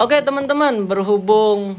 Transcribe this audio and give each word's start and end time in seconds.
Oke 0.00 0.16
teman-teman, 0.24 0.88
berhubung 0.88 1.76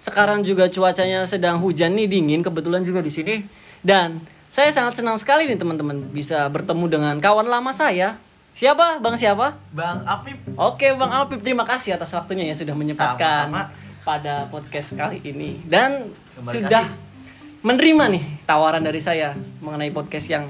sekarang 0.00 0.40
juga 0.40 0.72
cuacanya 0.72 1.28
sedang 1.28 1.60
hujan 1.60 1.92
nih 1.92 2.08
dingin 2.08 2.40
kebetulan 2.40 2.80
juga 2.80 3.04
di 3.04 3.12
sini 3.12 3.44
dan 3.84 4.24
saya 4.48 4.72
sangat 4.72 4.96
senang 4.96 5.20
sekali 5.20 5.44
nih 5.44 5.60
teman-teman 5.60 6.00
bisa 6.16 6.48
bertemu 6.48 6.88
dengan 6.88 7.14
kawan 7.20 7.44
lama 7.44 7.68
saya. 7.76 8.16
Siapa? 8.56 9.04
Bang 9.04 9.20
siapa? 9.20 9.60
Bang 9.68 10.00
Afif 10.08 10.40
Oke 10.56 10.96
Bang 10.96 11.12
Alpip, 11.12 11.44
terima 11.44 11.68
kasih 11.68 12.00
atas 12.00 12.16
waktunya 12.16 12.48
ya 12.48 12.56
sudah 12.56 12.72
menyempatkan 12.72 13.52
pada 14.00 14.48
podcast 14.48 14.96
kali 14.96 15.20
ini 15.20 15.60
dan 15.68 16.08
Kembali 16.32 16.56
sudah 16.56 16.88
kasih. 16.88 17.64
menerima 17.68 18.04
nih 18.16 18.24
tawaran 18.48 18.80
dari 18.80 19.04
saya 19.04 19.36
mengenai 19.60 19.92
podcast 19.92 20.24
yang 20.32 20.48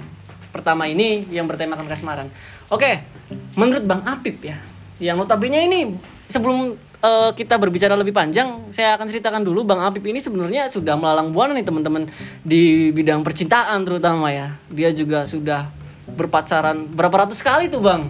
pertama 0.54 0.86
ini 0.86 1.26
yang 1.34 1.50
bertemakan 1.50 1.90
kasmaran. 1.90 2.30
Oke, 2.70 3.02
menurut 3.58 3.82
Bang 3.90 4.06
Apip 4.06 4.38
ya, 4.38 4.62
yang 5.02 5.18
notabene 5.18 5.66
ini 5.66 5.98
sebelum 6.32 6.72
eh, 7.04 7.30
kita 7.36 7.60
berbicara 7.60 7.92
lebih 7.92 8.16
panjang, 8.16 8.72
saya 8.72 8.96
akan 8.96 9.06
ceritakan 9.12 9.44
dulu 9.44 9.68
Bang 9.68 9.84
Apip 9.84 10.08
ini 10.08 10.18
sebenarnya 10.18 10.72
sudah 10.72 10.96
melalang 10.96 11.30
buana 11.30 11.52
nih 11.52 11.68
teman-teman 11.68 12.08
di 12.40 12.88
bidang 12.96 13.20
percintaan 13.20 13.84
terutama 13.84 14.32
ya. 14.32 14.56
Dia 14.72 14.96
juga 14.96 15.28
sudah 15.28 15.68
berpacaran 16.16 16.88
berapa 16.90 17.28
ratus 17.28 17.44
kali 17.44 17.68
tuh 17.68 17.84
Bang? 17.84 18.08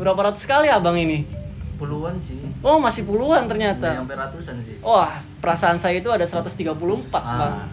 Berapa 0.00 0.32
ratus 0.32 0.48
kali 0.48 0.72
abang 0.72 0.96
ini? 0.96 1.38
puluhan 1.78 2.18
sih 2.18 2.42
Oh 2.60 2.82
masih 2.82 3.06
puluhan 3.06 3.46
ternyata. 3.46 4.02
sampai 4.02 4.18
ratusan 4.18 4.58
sih 4.66 4.76
Wah 4.82 5.22
perasaan 5.38 5.78
saya 5.78 6.02
itu 6.02 6.10
ada 6.10 6.26
134 6.26 6.74
bang. 7.14 7.22
Ah. 7.22 7.70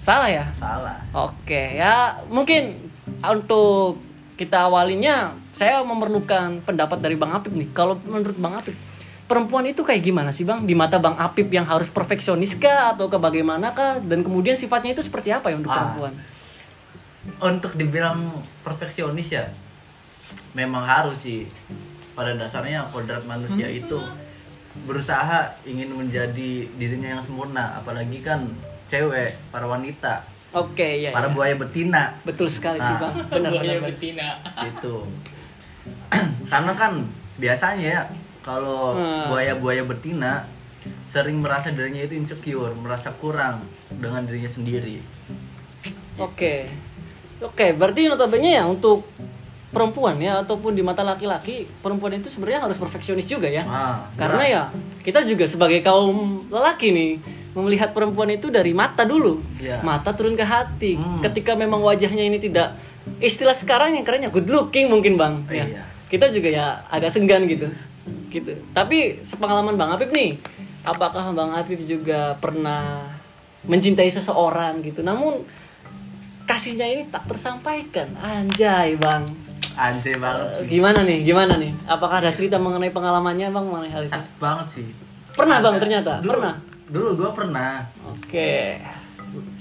Salah 0.00 0.28
ya? 0.32 0.48
salah 0.56 0.96
Oke 1.12 1.76
ya 1.76 2.16
mungkin 2.32 2.90
untuk 3.20 4.00
kita 4.40 4.66
awalinya 4.66 5.36
saya 5.52 5.84
memerlukan 5.84 6.64
pendapat 6.64 6.98
dari 7.04 7.14
Bang 7.14 7.36
Apip 7.36 7.52
nih. 7.52 7.68
Kalau 7.76 8.00
menurut 8.08 8.34
Bang 8.40 8.56
Apip 8.56 8.74
perempuan 9.24 9.64
itu 9.64 9.80
kayak 9.80 10.02
gimana 10.02 10.30
sih 10.30 10.42
Bang? 10.42 10.62
Di 10.62 10.72
mata 10.72 10.96
Bang 10.96 11.16
Apip 11.16 11.48
yang 11.48 11.64
harus 11.64 11.88
perfeksionis 11.88 12.54
kah 12.54 12.92
atau 12.92 13.06
ke 13.06 13.16
bagaimana 13.16 13.70
kah? 13.70 13.96
Dan 13.98 14.20
kemudian 14.20 14.54
sifatnya 14.54 14.92
itu 14.92 15.02
seperti 15.02 15.30
apa 15.30 15.48
ya 15.48 15.56
untuk 15.56 15.70
Ah. 15.70 15.78
perempuan? 15.82 16.14
untuk 17.38 17.78
dibilang 17.78 18.18
perfeksionis 18.60 19.30
ya 19.30 19.46
memang 20.52 20.82
harus 20.82 21.22
sih 21.22 21.46
pada 22.12 22.34
dasarnya 22.34 22.90
kodrat 22.90 23.22
manusia 23.22 23.62
Hmm. 23.64 23.78
itu 23.78 23.98
berusaha 24.82 25.54
ingin 25.62 25.92
menjadi 25.92 26.66
dirinya 26.74 27.14
yang 27.14 27.22
sempurna 27.22 27.78
apalagi 27.78 28.18
kan 28.20 28.50
cewek 28.84 29.38
para 29.48 29.64
wanita 29.64 30.26
Oke 30.50 30.98
ya. 30.98 31.14
para 31.14 31.28
ya. 31.28 31.32
buaya 31.32 31.54
betina 31.54 32.10
Betul 32.26 32.50
sekali 32.50 32.76
sih 32.76 32.90
Nah. 32.90 33.00
Bang. 33.00 33.14
Benar 33.30 33.50
benar. 33.52 33.64
benar. 33.70 33.86
betina. 33.86 34.28
situ 34.52 34.96
karena 36.50 36.72
kan 36.74 36.92
biasanya 37.38 37.86
ya 37.86 38.02
kalau 38.42 38.94
Hmm. 38.94 39.30
buaya-buaya 39.30 39.86
betina 39.86 40.44
sering 41.06 41.38
merasa 41.38 41.70
dirinya 41.70 42.02
itu 42.02 42.18
insecure 42.18 42.74
merasa 42.74 43.14
kurang 43.14 43.62
dengan 43.88 44.26
dirinya 44.26 44.50
sendiri 44.50 44.98
Oke. 46.18 46.68
Oke, 47.42 47.74
berarti 47.74 48.06
notabene 48.06 48.54
ya 48.54 48.64
untuk 48.68 49.08
perempuan 49.72 50.20
ya 50.20 50.44
ataupun 50.44 50.76
di 50.76 50.84
mata 50.84 51.00
laki-laki, 51.00 51.64
perempuan 51.80 52.20
itu 52.20 52.28
sebenarnya 52.28 52.68
harus 52.68 52.76
perfeksionis 52.76 53.24
juga 53.24 53.48
ya. 53.48 53.64
Ah, 53.64 54.06
Karena 54.14 54.44
ya 54.44 54.62
kita 55.00 55.24
juga 55.24 55.48
sebagai 55.48 55.80
kaum 55.80 56.46
lelaki 56.52 56.92
nih 56.92 57.10
melihat 57.56 57.96
perempuan 57.96 58.28
itu 58.30 58.52
dari 58.52 58.76
mata 58.76 59.02
dulu. 59.02 59.40
Iya. 59.58 59.80
Mata 59.80 60.12
turun 60.12 60.36
ke 60.36 60.44
hati. 60.44 61.00
Hmm. 61.00 61.24
Ketika 61.24 61.56
memang 61.56 61.80
wajahnya 61.82 62.22
ini 62.22 62.38
tidak 62.38 62.76
istilah 63.18 63.56
sekarang 63.56 63.96
yang 63.96 64.04
kerennya 64.04 64.30
good 64.30 64.46
looking 64.46 64.92
mungkin, 64.92 65.16
Bang. 65.18 65.42
Ya. 65.48 65.64
Iya. 65.66 65.82
Kita 66.12 66.28
juga 66.28 66.52
ya 66.52 66.66
agak 66.92 67.08
senggan 67.10 67.48
gitu. 67.48 67.72
Gitu. 68.32 68.56
Tapi 68.72 69.20
sepengalaman 69.20 69.76
Bang 69.76 69.92
Apip 69.92 70.08
nih, 70.08 70.40
apakah 70.80 71.36
Bang 71.36 71.52
Apip 71.52 71.84
juga 71.84 72.32
pernah 72.40 73.12
mencintai 73.68 74.08
seseorang 74.08 74.80
gitu. 74.80 75.04
Namun 75.04 75.44
kasihnya 76.48 76.88
ini 76.88 77.02
tak 77.12 77.28
tersampaikan. 77.28 78.16
Anjay, 78.18 78.96
Bang. 78.96 79.30
anjay 79.72 80.20
banget 80.20 80.52
sih 80.52 80.66
Gimana 80.68 81.00
nih? 81.00 81.24
Gimana 81.24 81.56
nih? 81.56 81.72
Apakah 81.88 82.20
ada 82.20 82.28
cerita 82.28 82.60
mengenai 82.60 82.92
pengalamannya, 82.92 83.48
Bang, 83.48 83.72
mengenai 83.72 83.88
hal 83.88 84.04
itu? 84.04 84.20
banget 84.36 84.66
sih 84.68 84.86
Pernah, 85.32 85.64
Bang, 85.64 85.80
Ada. 85.80 85.82
ternyata? 85.88 86.12
dulu, 86.20 86.32
Pernah? 86.36 86.54
dulu 86.92 87.10
gue 87.16 87.30
pernah 87.32 87.72
Oke. 88.04 88.76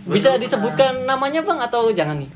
Gua 0.03 0.11
Bisa 0.19 0.35
disebutkan 0.35 1.07
namanya, 1.07 1.39
Bang, 1.47 1.63
atau 1.63 1.95
jangan 1.95 2.19
nih? 2.19 2.27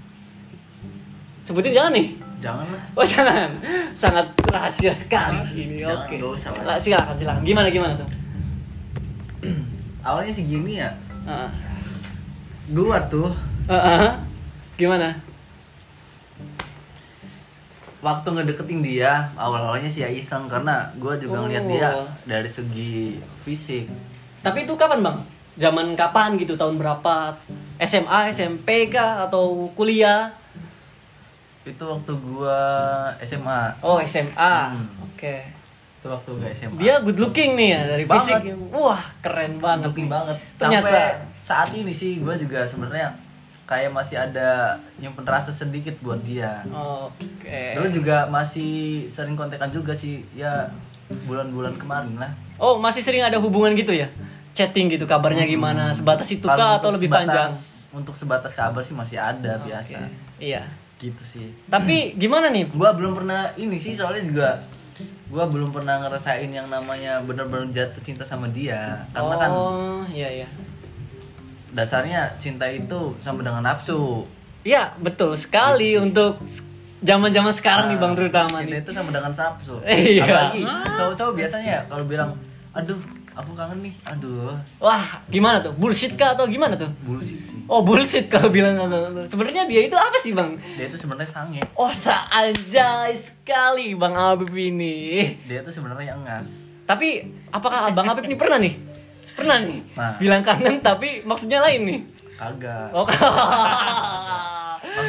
Sebutin 1.43 1.75
jangan 1.75 1.91
nih. 1.91 2.15
Jangan 2.37 2.67
lah 2.67 2.83
Oh, 2.93 3.03
jangan. 3.03 3.49
Sangat 3.93 4.27
rahasia 4.45 4.91
sekali 4.91 5.39
ini. 5.57 5.75
Jangan, 5.81 6.05
Oke. 6.05 6.15
lah. 6.19 6.63
Lah, 6.65 6.77
Silakan, 6.77 7.15
silakan. 7.15 7.41
Gimana 7.41 7.67
gimana 7.67 7.93
tuh? 7.95 8.09
awalnya 10.05 10.31
sih 10.31 10.45
gini 10.45 10.77
ya 10.77 10.89
Heeh. 11.25 11.49
gua 12.71 12.97
tuh 13.05 13.33
Heeh. 13.65 14.09
Gimana? 14.75 15.13
waktu 17.99 18.27
ngedeketin 18.29 18.81
dia 18.81 19.33
awal-awalnya 19.33 19.89
sih 19.89 20.01
ya 20.01 20.09
iseng 20.09 20.45
karena 20.45 20.93
gua 20.95 21.17
juga 21.17 21.41
Oh. 21.41 21.43
ngeliat 21.43 21.65
dia 21.65 21.89
dari 22.23 22.45
segi 22.45 23.17
fisik 23.41 23.89
Tapi 24.39 24.61
itu 24.61 24.77
kapan, 24.77 25.01
Bang? 25.01 25.17
Zaman 25.57 25.97
kapan 25.97 26.37
gitu? 26.37 26.53
Tahun 26.53 26.77
berapa? 26.77 27.33
SMA, 27.81 28.29
SMP 28.29 28.93
kah 28.93 29.25
atau 29.25 29.73
kuliah? 29.73 30.29
Itu 31.65 31.83
waktu 31.83 32.11
gua 32.15 32.59
SMA 33.19 33.61
Oh, 33.81 33.97
SMA. 33.99 34.53
Hmm. 34.69 34.85
Oke. 35.03 35.35
itu 35.95 36.07
waktu 36.07 36.29
gua 36.31 36.49
SMA 36.51 36.77
Dia 36.77 37.01
good 37.01 37.17
looking 37.17 37.53
nih 37.53 37.69
ya 37.71 37.81
dari 37.87 38.03
fisik. 38.05 38.37
Banget. 38.39 38.57
Wah, 38.71 39.01
keren 39.19 39.53
banget. 39.57 39.89
looking 39.89 40.05
nih. 40.05 40.13
banget 40.13 40.37
Ternyata 40.53 40.85
sampai 40.87 41.05
saat 41.41 41.69
ini 41.73 41.89
sih 41.91 42.11
gua 42.17 42.33
juga 42.35 42.61
sebenarnya 42.63 43.17
kayak 43.65 43.89
masih 43.89 44.15
ada 44.15 44.77
nyimpen 44.95 45.25
rasa 45.25 45.49
sedikit 45.49 45.97
buat 45.99 46.21
dia 46.21 46.61
Oke. 46.69 47.73
dulu 47.73 47.89
juga 47.91 48.29
masih 48.29 48.69
sering 49.09 49.33
kontekan 49.33 49.73
juga 49.73 49.89
sih 49.89 50.21
ya 50.31 50.69
bulan-bulan 51.25 51.73
kemarin 51.73 52.13
lah 52.15 52.29
Oh, 52.55 52.77
masih 52.77 53.01
sering 53.01 53.19
ada 53.19 53.35
hubungan 53.35 53.73
gitu 53.73 53.89
ya? 53.91 54.07
Chatting 54.53 54.87
gitu 54.87 55.03
kabarnya 55.03 55.43
gimana? 55.43 55.91
Sebatas 55.91 56.29
itu 56.29 56.45
kah 56.45 56.77
atau 56.77 56.87
lebih 56.89 57.09
sebatas- 57.09 57.27
panjang? 57.27 57.51
Untuk 57.91 58.13
sebatas 58.13 58.53
kabar 58.53 58.79
sih 58.79 58.93
masih 58.93 59.17
ada 59.17 59.59
biasa. 59.59 59.97
Oke. 59.97 60.13
Iya. 60.39 60.63
Gitu 60.99 61.23
sih. 61.23 61.47
Tapi 61.67 61.95
gimana 62.21 62.51
nih? 62.51 62.69
Gua 62.71 62.95
belum 62.95 63.17
pernah 63.17 63.51
ini 63.59 63.77
sih 63.79 63.95
soalnya 63.95 64.23
juga 64.23 64.49
gua 65.27 65.49
belum 65.49 65.73
pernah 65.75 65.99
ngerasain 66.05 66.47
yang 66.47 66.71
namanya 66.71 67.19
bener-bener 67.25 67.67
jatuh 67.73 68.01
cinta 68.03 68.23
sama 68.23 68.47
dia. 68.53 69.03
Karena 69.11 69.35
kan 69.35 69.49
oh, 69.51 70.01
iya 70.07 70.43
iya. 70.43 70.47
dasarnya 71.75 72.31
cinta 72.39 72.69
itu 72.71 73.11
sama 73.19 73.43
dengan 73.43 73.59
nafsu. 73.59 74.23
Iya, 74.63 74.95
betul 74.97 75.35
sekali 75.35 75.99
untuk 75.99 76.39
zaman-zaman 77.03 77.53
sekarang 77.53 77.85
nih 77.93 77.99
Bang 77.99 78.15
terutama 78.15 78.63
Cinta 78.63 78.79
nih. 78.79 78.81
itu 78.81 78.91
sama 78.95 79.09
dengan 79.11 79.33
nafsu. 79.35 79.75
Iya. 79.85 80.23
Apalagi 80.23 80.63
cowok-cowok 80.95 81.33
biasanya 81.35 81.67
ya 81.67 81.81
kalau 81.91 82.05
bilang, 82.07 82.31
"Aduh, 82.71 82.97
aku 83.35 83.51
kangen 83.53 83.85
nih." 83.85 83.93
Aduh, 84.07 84.55
Wah, 84.79 85.21
gimana 85.27 85.59
tuh? 85.59 85.75
Bullshit 85.75 86.15
kah 86.15 86.33
atau 86.33 86.47
gimana 86.47 86.73
tuh? 86.79 86.89
bullshit 87.03 87.43
sih. 87.43 87.59
Oh, 87.67 87.83
bullshit 87.83 88.31
kalau 88.31 88.49
bilang 88.49 88.79
Sebenarnya 89.27 89.67
dia 89.67 89.85
itu 89.85 89.93
apa 89.93 90.17
sih, 90.17 90.31
Bang? 90.31 90.55
Dia 90.79 90.87
itu 90.87 90.95
sebenarnya 90.95 91.29
sange. 91.29 91.61
Oh, 91.75 91.91
seanjay 91.91 93.13
sekali 93.13 93.93
Bang 93.93 94.15
Abib 94.15 94.49
ini. 94.55 95.35
Dia 95.45 95.61
itu 95.61 95.69
sebenarnya 95.69 96.15
engas. 96.15 96.71
Tapi 96.87 97.27
apakah 97.51 97.91
Bang 97.91 98.07
Abib 98.07 98.25
ini 98.25 98.39
pernah 98.39 98.57
nih? 98.57 98.73
Pernah 99.35 99.57
nih? 99.67 99.79
Nah. 99.99 100.15
Bilang 100.15 100.41
kangen 100.41 100.79
tapi 100.79 101.19
maksudnya 101.27 101.59
lain 101.59 101.81
nih. 101.83 101.99
Kagak. 102.39 102.91
Oh, 102.91 103.07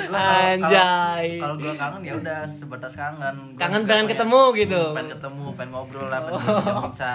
anjay. 0.08 1.26
Kalau 1.36 1.54
gua 1.54 1.74
kangen 1.74 2.02
ya 2.02 2.14
udah 2.14 2.38
sebatas 2.44 2.92
kangen. 2.92 3.36
Gua 3.52 3.58
Kangen 3.58 3.82
pengen 3.84 4.06
ketemu 4.06 4.42
gitu. 4.56 4.82
Pengen 4.92 5.10
ketemu, 5.12 5.44
pengen 5.52 5.70
ngobrol 5.72 6.06
lah, 6.06 6.20
pengen 6.20 6.38
Oh. 6.38 6.86
gitu. 6.86 7.14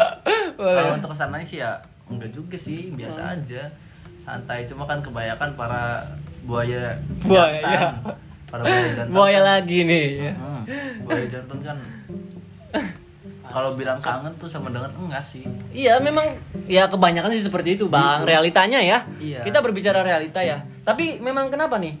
Boleh. 0.58 0.76
Kalau 0.76 0.90
untuk 0.94 1.10
ke 1.10 1.16
sananya 1.16 1.44
sih 1.44 1.58
ya 1.58 1.70
enggak 2.06 2.30
juga 2.30 2.56
sih, 2.56 2.90
biasa 2.90 3.20
Oh. 3.20 3.32
aja. 3.34 3.62
Santai 4.22 4.64
cuma 4.64 4.82
kan 4.84 4.98
kebanyakan 4.98 5.54
para 5.54 6.02
buaya 6.42 6.94
Buaya, 7.20 7.58
jantan. 7.58 7.70
iya. 7.70 7.88
Para 8.46 8.62
buaya 8.62 8.88
jantan. 8.92 9.12
Buaya 9.12 9.36
kan- 9.36 9.46
lagi 9.52 9.78
nih. 9.82 10.06
Hmm, 10.32 10.62
buaya 11.02 11.26
jantan 11.26 11.58
kan 11.60 11.78
kalau 13.46 13.72
bilang 13.72 13.96
kangen 13.98 14.28
tuh 14.36 14.44
sama 14.44 14.68
dengan 14.68 14.90
enggak 14.92 15.22
sih. 15.22 15.46
Iya 15.70 15.96
memang 15.96 16.34
ya 16.66 16.84
kebanyakan 16.86 17.30
sih 17.30 17.40
seperti 17.40 17.72
itu 17.72 17.86
bang 17.86 18.20
realitanya 18.22 18.76
ya 18.76 18.98
Iya. 19.16 19.40
kita 19.40 19.58
berbicara 19.60 20.02
realita 20.02 20.42
ya 20.42 20.60
tapi 20.82 21.16
memang 21.16 21.46
kenapa 21.46 21.78
nih 21.78 21.94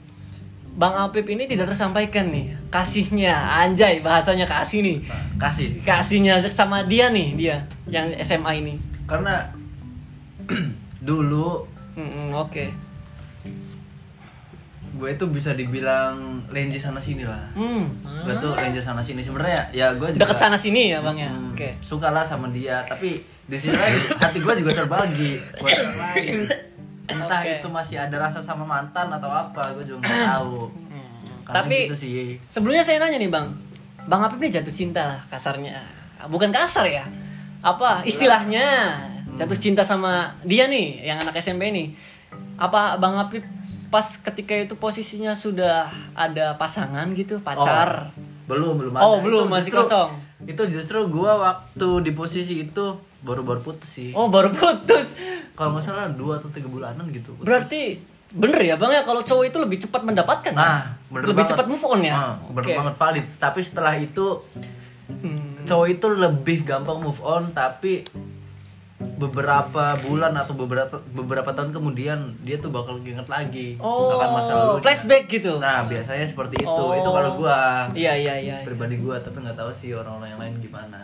bang 0.76 0.94
Apip 1.08 1.24
ini 1.32 1.48
tidak 1.48 1.72
tersampaikan 1.72 2.28
nih 2.28 2.52
kasihnya. 2.68 3.32
Anjay 3.64 4.04
bahasanya 4.04 4.44
kasih 4.44 4.84
nih. 4.84 4.98
Nah, 5.08 5.48
kasih. 5.48 5.80
kasihnya 5.82 6.44
sama 6.52 6.84
dia 6.84 7.08
nih 7.08 7.32
dia 7.32 7.56
yang 7.88 8.12
SMA 8.20 8.60
ini. 8.60 8.74
Karena 9.08 9.40
dulu 11.08 11.64
Mm-mm, 11.96 12.36
oke. 12.36 12.66
gue 14.96 15.12
itu 15.12 15.24
bisa 15.28 15.52
dibilang 15.52 16.40
lenje 16.48 16.80
sana 16.80 16.96
sini 16.96 17.20
lah. 17.24 17.52
Hmm. 17.52 17.84
gue 18.24 18.32
tuh 18.40 18.52
lenje 18.56 18.80
sana 18.80 19.00
sini. 19.00 19.20
Sebenarnya 19.20 19.68
ya 19.72 19.92
gue 19.92 20.08
juga 20.12 20.24
Dekat 20.24 20.36
sana 20.40 20.56
sini 20.56 20.92
ya, 20.92 21.04
Bang 21.04 21.16
ya. 21.20 21.28
Hmm, 21.28 21.52
Oke. 21.52 21.76
suka 21.84 22.12
lah 22.12 22.24
sama 22.24 22.48
dia 22.48 22.80
tapi 22.88 23.20
di 23.44 23.56
sini 23.56 23.76
lagi 23.76 24.00
hati 24.12 24.40
gue 24.40 24.54
juga 24.60 24.72
terbagi. 24.72 25.36
Buat 25.60 25.72
orang 25.72 25.96
lain 26.00 26.38
entah 27.06 27.40
Oke. 27.40 27.58
itu 27.58 27.68
masih 27.68 27.96
ada 27.98 28.16
rasa 28.18 28.38
sama 28.38 28.62
mantan 28.62 29.06
atau 29.08 29.28
apa 29.28 29.70
gue 29.72 29.84
juga 29.84 30.02
nggak 30.02 30.26
tahu 30.34 30.56
Karena 31.46 31.62
Tapi 31.62 31.76
gitu 31.86 31.94
sih 31.96 32.14
sebelumnya 32.46 32.82
saya 32.82 32.98
nanya 32.98 33.16
nih, 33.16 33.30
Bang. 33.30 33.54
Bang 34.04 34.18
Apip 34.20 34.38
nih 34.40 34.50
jatuh 34.52 34.70
cinta 34.72 35.02
lah 35.04 35.20
kasarnya. 35.26 35.78
Bukan 36.26 36.50
kasar 36.50 36.82
ya. 36.84 37.06
Apa 37.60 38.02
istilahnya? 38.02 38.98
Jatuh 39.34 39.54
cinta 39.54 39.82
sama 39.82 40.34
dia 40.42 40.66
nih, 40.66 41.04
yang 41.04 41.18
anak 41.18 41.36
SMP 41.36 41.70
nih. 41.70 41.94
Apa 42.56 42.96
Bang 42.96 43.14
Apip 43.16 43.46
pas 43.86 44.02
ketika 44.02 44.50
itu 44.52 44.74
posisinya 44.74 45.30
sudah 45.32 45.86
ada 46.12 46.54
pasangan 46.56 47.06
gitu, 47.12 47.38
pacar? 47.38 48.10
belum 48.46 48.74
belum 48.76 48.92
Oh, 48.96 49.18
ada. 49.18 49.22
belum, 49.22 49.44
Itu 49.44 49.52
masih 49.52 49.70
justru- 49.70 49.82
kosong. 49.86 50.10
itu 50.42 50.62
justru 50.68 50.98
gue 51.04 51.32
waktu 51.32 51.88
di 52.00 52.12
posisi 52.12 52.54
itu 52.60 52.86
baru-baru 53.26 53.60
putus 53.60 53.90
sih 53.90 54.10
Oh, 54.12 54.28
baru 54.28 54.54
putus. 54.54 55.18
kalau 55.52 55.74
nggak 55.74 55.84
salah 55.84 56.06
dua 56.08 56.38
atau 56.38 56.46
tiga 56.48 56.66
bulanan 56.66 57.10
gitu 57.10 57.34
putus. 57.34 57.42
Berarti 57.44 57.98
bener 58.28 58.60
ya 58.60 58.74
Bang 58.74 58.90
ya 58.90 59.02
kalau 59.02 59.20
cowok 59.20 59.44
itu 59.44 59.58
lebih 59.58 59.78
cepat 59.80 60.02
mendapatkan 60.02 60.50
ya? 60.50 60.56
Nah, 60.56 60.82
bener 61.08 61.26
lebih 61.26 61.42
banget. 61.42 61.50
cepat 61.52 61.66
move 61.66 61.84
on 61.84 62.00
ya. 62.00 62.14
Ah, 62.14 62.32
bener 62.48 62.62
Oke. 62.64 62.78
banget 62.78 62.94
valid. 62.96 63.26
Tapi 63.36 63.60
setelah 63.60 63.94
itu 63.96 64.26
Hmm. 65.06 65.62
cowok 65.62 65.86
itu 65.88 66.06
lebih 66.08 66.58
gampang 66.64 66.98
move 66.98 67.18
on 67.20 67.50
tapi 67.52 68.02
beberapa 68.96 69.96
bulan 69.98 70.34
atau 70.34 70.52
beberapa 70.52 70.98
beberapa 71.06 71.48
tahun 71.50 71.70
kemudian 71.70 72.18
dia 72.42 72.56
tuh 72.56 72.68
bakal 72.68 72.98
inget 72.98 73.24
lagi 73.26 73.76
Oh, 73.78 74.12
akan 74.12 74.28
masa 74.30 74.52
lalu. 74.52 74.74
flashback 74.80 75.24
gitu. 75.30 75.56
Nah, 75.56 75.84
biasanya 75.84 76.24
seperti 76.24 76.58
itu. 76.58 76.68
Oh. 76.68 76.92
Itu 76.92 77.08
kalau 77.08 77.30
gua 77.34 77.88
Iya, 77.92 78.12
iya, 78.14 78.34
iya. 78.36 78.56
pribadi 78.62 78.96
gua, 78.96 79.16
tapi 79.16 79.38
nggak 79.38 79.54
tahu 79.54 79.70
sih 79.70 79.92
orang-orang 79.92 80.28
yang 80.28 80.40
lain 80.42 80.54
gimana. 80.60 81.00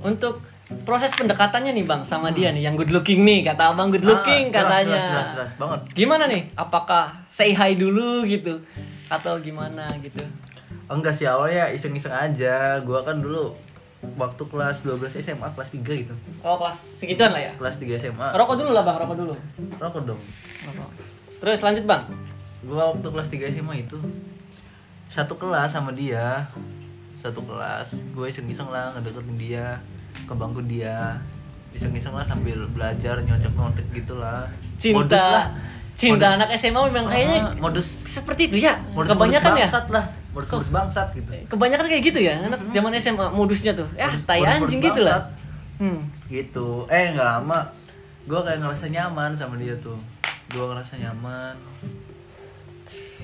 Untuk 0.00 0.42
proses 0.88 1.12
pendekatannya 1.12 1.76
nih 1.76 1.84
Bang 1.84 2.00
sama 2.08 2.32
dia 2.32 2.48
nih 2.48 2.64
yang 2.64 2.74
good 2.76 2.88
looking 2.88 3.20
nih 3.20 3.44
kata 3.44 3.76
Abang 3.76 3.92
good 3.92 4.04
looking 4.04 4.48
Hmm. 4.48 4.56
Ah, 4.56 4.64
jelas, 4.64 4.70
katanya. 4.70 4.96
Jelas, 4.96 5.10
jelas, 5.12 5.28
jelas 5.36 5.50
banget. 5.60 5.80
Gimana 5.92 6.24
nih? 6.24 6.42
Apakah 6.56 7.04
say 7.28 7.52
hi 7.52 7.76
dulu 7.76 8.24
gitu 8.24 8.64
atau 9.12 9.36
gimana 9.44 9.92
gitu? 10.00 10.24
Enggak 10.88 11.12
sih 11.16 11.28
awalnya 11.28 11.68
iseng-iseng 11.68 12.12
aja. 12.12 12.80
Gua 12.80 13.04
kan 13.04 13.20
dulu 13.20 13.52
waktu 14.16 14.42
kelas 14.48 14.84
12 14.84 15.20
SMA, 15.20 15.48
kelas 15.52 15.70
3 15.72 15.80
gitu. 15.84 16.14
Oh, 16.44 16.56
kelas 16.60 16.76
segituan 17.00 17.32
lah 17.32 17.40
ya. 17.40 17.52
Kelas 17.56 17.76
3 17.76 18.00
SMA. 18.00 18.28
Rokok 18.32 18.56
dulu 18.60 18.70
lah 18.72 18.84
Bang, 18.84 18.96
rokok 19.00 19.16
dulu. 19.16 19.34
Rokok 19.80 20.02
dong. 20.08 20.20
Rokok. 20.64 20.90
Terus 21.44 21.60
lanjut 21.60 21.84
Bang. 21.84 22.04
gua 22.64 22.96
waktu 22.96 23.04
kelas 23.12 23.28
3 23.28 23.52
SMA 23.52 23.84
itu 23.84 24.00
satu 25.12 25.36
kelas 25.36 25.68
sama 25.68 25.92
dia 25.92 26.48
satu 27.20 27.40
kelas 27.44 27.96
gue 28.12 28.26
iseng-iseng 28.28 28.68
lah 28.68 28.92
ngedeketin 28.92 29.36
dia 29.40 29.66
ke 30.24 30.32
bangku 30.32 30.60
dia 30.64 31.20
iseng-iseng 31.70 32.12
lah 32.12 32.22
sambil 32.22 32.64
belajar 32.68 33.18
nyontek-nyontek 33.18 33.86
gitu 33.92 34.14
lah 34.14 34.46
Cinta. 34.74 34.98
Modus 35.00 35.24
lah 35.24 35.46
Cinta 35.92 36.14
Modus. 36.24 36.36
anak 36.36 36.48
SMA 36.54 36.80
memang 36.86 37.06
kayaknya 37.06 37.38
Ah, 37.40 37.54
modus 37.56 37.86
seperti 38.04 38.42
itu 38.48 38.56
ya. 38.60 38.74
modus 38.90 39.08
Kebanyakan 39.08 39.52
ya. 39.52 39.62
bangsat 39.62 39.86
lah 39.88 40.04
modus 40.30 40.48
modus 40.48 40.70
bangsat 40.70 41.08
gitu 41.12 41.30
Kebanyakan 41.46 41.86
kayak 41.86 42.02
gitu 42.04 42.18
ya, 42.20 42.34
anak 42.40 42.60
zaman 42.68 42.90
SMA 42.96 43.26
modusnya 43.28 43.72
tuh. 43.72 43.86
Ya, 43.92 44.06
Modus- 44.08 44.24
tai 44.24 44.40
modus- 44.40 44.54
anjing 44.56 44.80
modus 44.80 44.88
gitu 44.88 45.02
lah. 45.02 45.20
Hmm. 45.74 46.00
gitu 46.24 46.68
eh 46.88 47.10
nggak 47.10 47.26
lama 47.28 47.58
gue 48.24 48.40
kayak 48.40 48.58
ngerasa 48.58 48.86
nyaman 48.88 49.30
sama 49.32 49.54
dia 49.54 49.74
tuh 49.76 49.98
gue 50.48 50.62
ngerasa 50.62 50.94
nyaman 50.96 51.58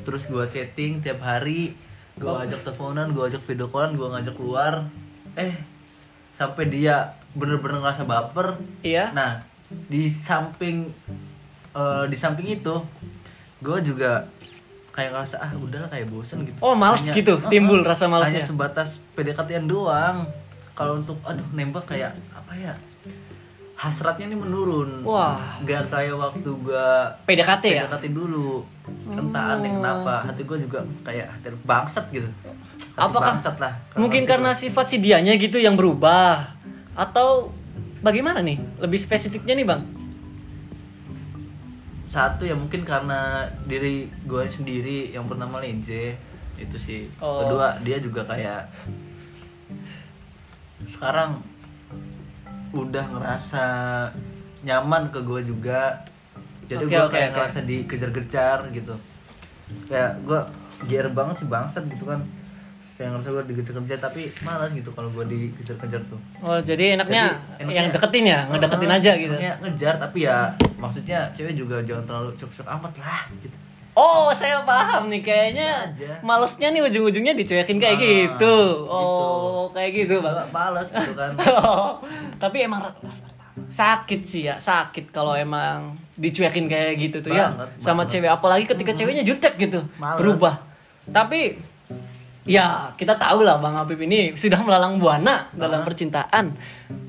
terus 0.00 0.26
gue 0.26 0.42
chatting 0.46 0.98
tiap 0.98 1.20
hari 1.20 1.72
gue 2.14 2.26
Oh. 2.26 2.36
ajak 2.36 2.60
teleponan 2.62 3.10
gue 3.10 3.22
ajak 3.22 3.40
video 3.44 3.66
callan 3.66 3.94
gue 3.94 4.04
ngajak 4.04 4.34
keluar 4.34 4.84
eh 5.34 5.54
sampai 6.40 6.72
dia 6.72 7.12
bener-bener 7.36 7.84
ngerasa 7.84 8.08
baper. 8.08 8.56
Iya. 8.80 9.12
nah 9.12 9.44
di 9.70 10.08
samping 10.10 10.88
eh, 11.76 12.04
di 12.08 12.16
samping 12.16 12.48
itu 12.58 12.74
gue 13.60 13.78
juga 13.84 14.24
kayak 14.90 15.14
ngerasa 15.14 15.36
ah 15.38 15.52
udah 15.54 15.86
kayak 15.92 16.08
bosen 16.08 16.42
gitu. 16.48 16.58
Oh, 16.64 16.72
males 16.72 17.04
gitu, 17.04 17.38
timbul 17.52 17.84
ah, 17.84 17.92
rasa 17.92 18.08
malesnya. 18.08 18.40
hanya 18.40 18.48
sebatas 18.48 18.98
PDKT-an 19.14 19.68
doang. 19.68 20.26
Kalau 20.74 20.98
untuk 21.04 21.20
aduh 21.28 21.44
nembak 21.52 21.84
kayak 21.84 22.16
apa 22.32 22.52
ya 22.56 22.74
hasratnya 23.80 24.28
ini 24.28 24.36
menurun 24.36 25.00
Wah. 25.08 25.56
nggak 25.64 25.88
kayak 25.88 26.12
waktu 26.12 26.50
gua 26.60 27.16
PDKT 27.24 27.64
ya? 27.64 27.88
PDKT 27.88 28.04
dulu 28.12 28.60
entah 29.08 29.56
aneh 29.56 29.72
kenapa 29.72 30.28
hati 30.28 30.44
gua 30.44 30.60
juga 30.60 30.84
kayak 31.00 31.32
hati 31.32 31.48
bangsat 31.64 32.04
gitu 32.12 32.28
hati 32.28 33.00
Apakah 33.00 33.40
bangsat 33.40 33.56
lah 33.56 33.72
Mungkin 33.96 34.28
karena 34.28 34.52
sifat 34.52 34.84
si 34.84 34.96
dianya 35.00 35.32
gitu 35.34 35.56
yang 35.56 35.80
berubah 35.80 36.52
atau 36.92 37.48
bagaimana 38.00 38.44
nih? 38.44 38.60
Lebih 38.76 39.00
spesifiknya 39.00 39.56
nih, 39.56 39.64
Bang. 39.64 39.82
satu 42.10 42.42
ya 42.42 42.58
mungkin 42.58 42.82
karena 42.82 43.46
diri 43.64 44.10
gua 44.26 44.42
sendiri 44.44 45.14
yang 45.14 45.24
bernama 45.24 45.62
Lenje 45.62 46.18
itu 46.58 46.76
sih 46.76 47.06
Oh. 47.16 47.46
kedua 47.46 47.78
dia 47.80 47.96
juga 47.96 48.26
kayak 48.26 48.66
sekarang 50.84 51.38
udah 52.72 53.04
ngerasa 53.08 53.64
nyaman 54.62 55.08
ke 55.08 55.20
gue 55.20 55.40
juga. 55.44 56.04
Jadi 56.64 56.84
Oke, 56.84 56.92
gue 56.92 57.00
oke, 57.00 57.12
kayak 57.12 57.28
oke. 57.28 57.34
ngerasa 57.36 57.58
dikejar-kejar 57.64 58.58
gitu. 58.70 58.94
Kayak 59.86 60.22
gue 60.22 60.40
gear 60.86 61.06
banget 61.08 61.42
sih 61.42 61.48
bangsat 61.48 61.86
gitu 61.86 62.04
kan. 62.04 62.22
Kayak 62.94 63.16
ngerasa 63.16 63.28
gue 63.32 63.44
dikejar-kejar 63.48 63.98
tapi 63.98 64.22
malas 64.40 64.70
gitu 64.70 64.92
kalau 64.92 65.08
gue 65.10 65.24
dikejar-kejar 65.24 66.02
tuh. 66.06 66.20
Oh, 66.40 66.60
jadi 66.60 66.94
enaknya 66.94 67.32
Jadi, 67.32 67.64
enaknya- 67.64 67.74
yang 67.74 67.86
deketin 67.90 68.24
ya, 68.24 68.40
ngedeketin 68.46 68.90
Ah, 68.90 68.96
aja 68.96 69.12
gitu. 69.16 69.34
enaknya 69.34 69.52
ngejar 69.58 69.94
tapi 69.96 70.18
ya 70.20 70.36
maksudnya 70.76 71.18
cewek 71.32 71.54
juga 71.54 71.80
jangan 71.80 72.04
terlalu 72.04 72.30
cok-cok 72.36 72.68
amat 72.70 72.92
lah 72.98 73.22
gitu 73.40 73.56
Oh, 73.92 74.30
saya 74.30 74.62
paham 74.62 75.06
nih 75.06 75.20
kayaknya 75.20 75.90
malesnya 76.20 76.68
nih 76.68 76.82
ujung-ujungnya 76.82 77.34
dicuekin 77.34 77.76
kayak 77.76 77.94
Ah, 77.94 78.00
gitu. 78.00 78.56
Oh, 78.84 79.02
gitu. 79.66 79.74
kayak 79.74 79.90
gitu, 79.96 80.14
Bang. 80.20 80.46
Males 80.48 80.88
gitu 80.88 81.12
kan 81.12 81.32
Oh, 81.60 81.98
tapi 82.36 82.62
emang 82.62 82.80
sakit 83.66 84.20
sih 84.22 84.42
ya, 84.44 84.56
sakit 84.56 85.10
kalau 85.10 85.34
emang 85.34 85.94
dicuekin 86.14 86.64
kayak 86.64 86.96
gitu 86.98 87.18
tuh 87.20 87.30
ya 87.30 87.50
Banget, 87.50 87.68
sama 87.78 88.02
banget. 88.02 88.10
cewek 88.12 88.30
apalagi 88.30 88.64
ketika 88.66 88.92
ceweknya 88.94 89.22
jutek 89.22 89.54
gitu, 89.56 89.82
Males. 89.96 90.16
berubah. 90.16 90.54
Tapi 91.06 91.58
ya 92.42 92.66
kita 92.94 93.14
tahu 93.14 93.42
lah 93.42 93.58
Bang 93.58 93.74
Habib 93.74 94.00
ini 94.00 94.32
sudah 94.32 94.58
melalang 94.60 94.96
buana 94.96 95.50
dalam 95.52 95.82
percintaan. 95.82 96.54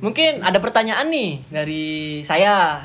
Mungkin 0.02 0.42
ada 0.42 0.58
pertanyaan 0.58 1.08
nih 1.08 1.32
dari 1.48 1.86
saya. 2.22 2.84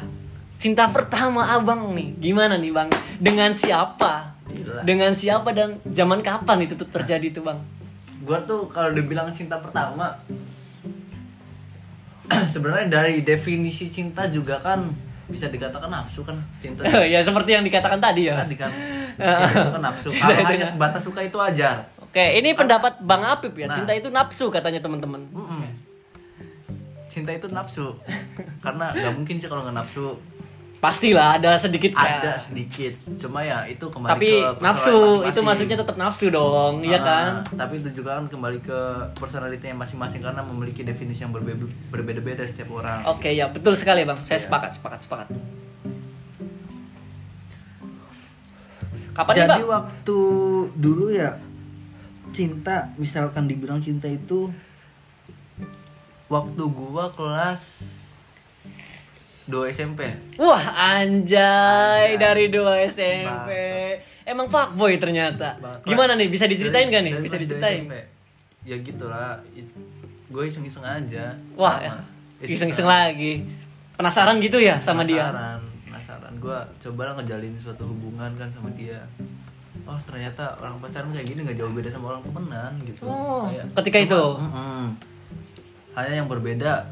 Cinta 0.56 0.88
pertama 0.88 1.52
Abang 1.52 1.92
nih, 1.92 2.16
gimana 2.16 2.56
nih 2.56 2.72
Bang? 2.72 2.88
Dengan 3.20 3.52
siapa? 3.52 4.34
Gila. 4.46 4.80
Dengan 4.82 5.12
siapa 5.12 5.52
dan 5.52 5.76
zaman 5.84 6.25
kapan 6.25 6.64
itu 6.64 6.75
tuh 6.75 6.88
terjadi 6.88 7.28
tuh 7.30 7.44
Bang? 7.44 7.60
gue 8.26 8.38
tuh 8.42 8.66
kalau 8.75 8.90
dibilang 8.90 9.30
cinta 9.30 9.54
pertama 9.62 10.10
sebenarnya 12.52 12.90
dari 12.90 13.22
definisi 13.22 13.86
cinta 13.86 14.26
juga 14.26 14.58
kan 14.58 14.90
bisa 15.30 15.46
dikatakan 15.46 15.86
nafsu 15.86 16.26
kan 16.26 16.34
cinta 16.58 16.82
ya 17.14 17.22
seperti 17.22 17.54
yang 17.54 17.62
dikatakan 17.62 18.02
tadi 18.02 18.26
ya. 18.26 18.42
kan 18.42 18.50
kan 18.50 18.72
cinta 19.22 19.62
itu 19.62 19.70
kan 19.78 19.82
nafsu 19.82 20.08
kalau 20.10 20.42
hanya 20.42 20.66
na- 20.66 20.72
sebatas 20.75 21.02
suka 21.06 21.20
itu 21.22 21.38
ajar 21.38 21.86
Oke, 22.06 22.25
ini 22.40 22.56
pendapat 22.56 22.96
Bang 23.04 23.20
Apip 23.28 23.52
ya. 23.60 23.68
Nah. 23.68 23.76
Cinta 23.76 23.92
itu 23.92 24.08
nafsu 24.08 24.48
katanya 24.48 24.80
teman-teman. 24.80 25.20
Mm-mm. 25.36 25.68
cinta 27.12 27.28
itu 27.28 27.44
nafsu 27.52 27.92
karena 28.64 28.88
nggak 28.96 29.12
mungkin 29.20 29.36
sih 29.36 29.44
kalau 29.44 29.68
nggak 29.68 29.84
nafsu 29.84 30.16
Pastilah 30.76 31.37
ada 31.37 31.56
sedikit 31.56 31.90
kayak- 31.90 32.21
ada 32.21 32.33
sedikit 32.37 32.92
cuma 33.16 33.40
ya 33.40 33.64
itu 33.64 33.80
kembali 33.83 34.12
Tapi 34.12 34.28
ke 34.28 34.61
nafsu 34.61 34.92
itu 34.92 35.00
masing-masing. 35.25 35.42
maksudnya 35.42 35.76
tetap 35.78 35.97
nafsu 35.97 36.26
dong, 36.28 36.75
iya 36.80 36.97
Ah, 36.97 37.02
kan? 37.02 37.26
tapi 37.56 37.80
itu 37.80 37.90
juga 37.95 38.14
kan 38.14 38.26
kembali 38.26 38.59
ke 38.61 38.78
personalitinya 39.14 39.73
masing-masing 39.78 40.21
karena 40.21 40.40
memiliki 40.40 40.83
definisi 40.83 41.21
yang 41.21 41.30
berbe- 41.30 41.56
berbeda-beda 41.88 42.45
setiap 42.45 42.71
orang 42.73 43.02
Oke, 43.06 43.30
ya 43.30 43.49
betul 43.49 43.73
sekali 43.73 44.02
Bang. 44.02 44.21
Saya 44.21 44.37
Iya. 44.37 44.45
sepakat, 44.45 44.71
sepakat, 44.73 45.00
sepakat. 45.00 45.28
Kapan 49.12 49.33
nih 49.33 49.40
Jadi 49.42 49.49
Bang? 49.59 49.71
waktu 49.73 50.18
dulu 50.76 51.06
ya 51.09 51.40
cinta 52.30 52.92
misalkan 52.95 53.49
dibilang 53.49 53.80
cinta 53.80 54.04
itu 54.04 54.52
waktu 56.26 56.62
gua 56.66 57.09
kelas 57.11 57.80
2 59.47 59.71
SMP 59.71 60.00
Wah, 60.37 60.65
anjay 60.97 62.12
Anjay. 62.12 62.19
dari 62.19 62.45
dua 62.49 62.83
SMP. 62.85 63.50
Emang 64.23 64.47
fuckboy 64.47 64.99
ternyata. 64.99 65.55
Gimana 65.81 66.12
nih? 66.12 66.26
Bisa 66.26 66.45
diceritain 66.45 66.88
gak 66.88 66.99
nih? 67.00 67.12
Dari 67.12 67.23
Bisa 67.23 67.37
dua 67.37 67.45
diceritain? 67.47 67.83
SMP. 67.83 67.95
ya 68.67 68.76
gitulah 68.76 69.38
gue 70.26 70.43
iseng-iseng 70.45 70.83
aja 70.83 71.31
Wah, 71.55 71.79
sama. 71.79 71.87
ya. 72.43 72.45
iseng-iseng 72.45 72.83
lagi. 72.85 73.47
Penasaran 73.95 74.37
gitu 74.38 74.59
ya 74.59 74.76
sama 74.79 75.03
dia? 75.03 75.31
penasaran 75.31 75.61
penasaran 75.87 76.33
gue 76.37 76.59
coba 76.83 77.03
lah 77.03 77.15
ngejalin 77.17 77.55
suatu 77.57 77.87
hubungan 77.87 78.29
kan 78.33 78.50
sama 78.50 78.69
dia 78.71 79.00
oh 79.83 79.97
ternyata 80.05 80.53
orang 80.59 80.76
pacaran 80.76 81.09
kayak 81.09 81.25
gini 81.25 81.41
nggak 81.41 81.57
jauh 81.57 81.71
beda 81.71 81.88
sama 81.88 82.11
orang 82.11 82.21
temenan 82.21 82.73
gitu 82.83 83.00
Oh, 83.03 83.49
Kayak- 83.49 83.73
ketika 83.81 83.99
itu? 84.05 84.23
Mm-mm. 84.37 84.85
hanya 85.95 86.12
yang 86.17 86.29
berbeda 86.29 86.85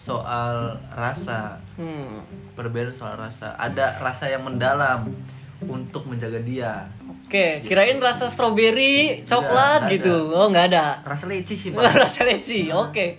soal 0.00 0.56
rasa 0.90 1.60
Hmm. 1.76 2.24
berbeda 2.52 2.88
soal 2.90 3.16
rasa 3.16 3.52
ada 3.54 3.96
rasa 3.98 4.24
yang 4.26 4.40
mendalam 4.40 5.12
untuk 5.60 6.04
menjaga 6.04 6.40
dia 6.40 6.88
Oke, 7.30 7.62
kirain 7.62 7.94
rasa 7.96 8.26
stroberi, 8.26 9.22
coklat 9.22 9.86
nggak 9.86 9.92
gitu. 9.94 10.34
Oh, 10.34 10.50
nggak 10.50 10.66
ada. 10.66 10.98
rasa 11.04 11.30
leci 11.30 11.54
sih 11.54 11.70
pak 11.76 11.94
rasa 11.94 12.26
leci. 12.26 12.66
Oke. 12.68 13.14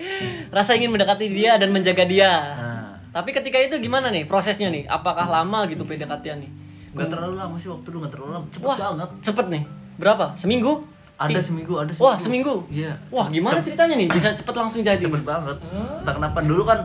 Rasa 0.52 0.76
ingin 0.76 0.92
mendekati 0.92 1.32
dia 1.32 1.56
dan 1.56 1.72
menjaga 1.72 2.04
dia. 2.04 2.28
nah 2.28 2.92
Tapi 3.14 3.32
ketika 3.32 3.56
itu 3.56 3.80
gimana 3.80 4.12
nih 4.12 4.28
prosesnya 4.28 4.68
nih? 4.68 4.84
Apakah 4.84 5.32
lama 5.32 5.64
gitu 5.66 5.88
PDKT-an 5.88 6.44
nih? 6.44 6.52
nggak 6.92 7.08
terlalu 7.08 7.40
lama 7.40 7.56
sih 7.56 7.72
waktu 7.72 7.88
dulu 7.88 8.04
nggak 8.04 8.12
terlalu 8.12 8.32
lama 8.36 8.46
cepet 8.52 8.68
Wah, 8.68 8.78
banget 8.82 9.10
cepet 9.24 9.46
nih. 9.48 9.64
Berapa? 9.96 10.26
Seminggu? 10.36 10.74
Ada 11.24 11.40
seminggu 11.40 11.74
ada 11.76 11.90
seminggu 11.90 12.04
Wah, 12.04 12.18
seminggu. 12.18 12.56
iya 12.68 12.92
Wah, 13.08 13.28
gimana 13.28 13.60
ceritanya 13.60 13.94
nih? 13.96 14.08
Bisa 14.08 14.32
cepet 14.32 14.52
langsung 14.52 14.82
jadi. 14.82 14.98
cepet 15.00 15.22
banget 15.22 15.58
entah 16.02 16.14
kenapa 16.14 16.40
dulu 16.42 16.64
kan 16.64 16.80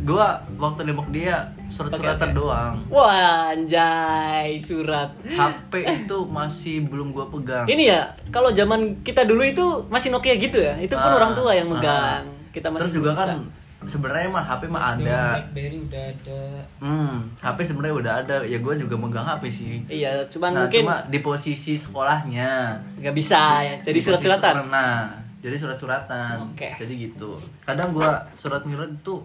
gua 0.00 0.26
waktu 0.56 0.80
nembak 0.82 1.08
dia 1.10 1.36
surat-suratan 1.68 2.16
Oke, 2.26 2.32
oke. 2.32 2.38
doang 2.40 2.72
Wah, 2.88 3.52
anjay, 3.52 4.56
surat. 4.56 5.12
HP 5.22 5.72
itu 6.00 6.18
masih 6.26 6.82
belum 6.82 7.10
gua 7.10 7.28
pegang 7.28 7.64
Ini 7.64 7.84
ya, 7.86 8.00
kalau 8.28 8.50
zaman 8.50 9.00
kita 9.00 9.22
dulu 9.22 9.44
itu 9.44 9.64
masih 9.86 10.08
Nokia 10.08 10.34
gitu 10.34 10.58
ya. 10.58 10.74
Itu 10.76 10.94
pun 10.94 11.04
Ah, 11.06 11.14
orang 11.14 11.32
tua 11.32 11.52
yang 11.52 11.68
ah. 11.68 11.72
megang. 11.72 12.24
Kita 12.50 12.66
masih 12.66 12.82
terus 12.82 12.94
juga 12.96 13.10
bisa. 13.12 13.22
kan 13.24 13.38
sebenarnya 13.82 14.28
mah 14.28 14.44
HP 14.44 14.62
mah 14.66 14.82
ada 14.92 15.18
BlackBerry 15.34 15.78
udah 15.80 16.04
ada 16.06 16.40
hmm 16.78 17.14
HP 17.38 17.58
sebenarnya 17.64 17.96
udah 17.96 18.14
ada 18.18 18.36
ya 18.42 18.58
gua 18.58 18.74
juga 18.74 18.94
megang 18.94 19.24
HP 19.24 19.42
sih 19.48 19.74
Iya, 19.86 20.20
cuman 20.26 20.50
nah 20.50 20.60
mungkin 20.62 20.84
cuma 20.84 20.96
di 21.06 21.18
posisi 21.18 21.74
sekolahnya 21.74 22.76
nggak 23.00 23.14
bisa 23.14 23.40
ya. 23.62 23.76
Jadi 23.80 23.98
surat-suratan. 23.98 24.68
nah 24.68 25.16
jadi 25.38 25.56
surat-suratan 25.56 26.52
Oke. 26.52 26.68
jadi 26.76 26.92
gitu 27.00 27.40
kadang 27.62 27.90
gua 27.90 28.20
surat 28.32 28.60
nyurat 28.62 28.90
itu 28.90 29.16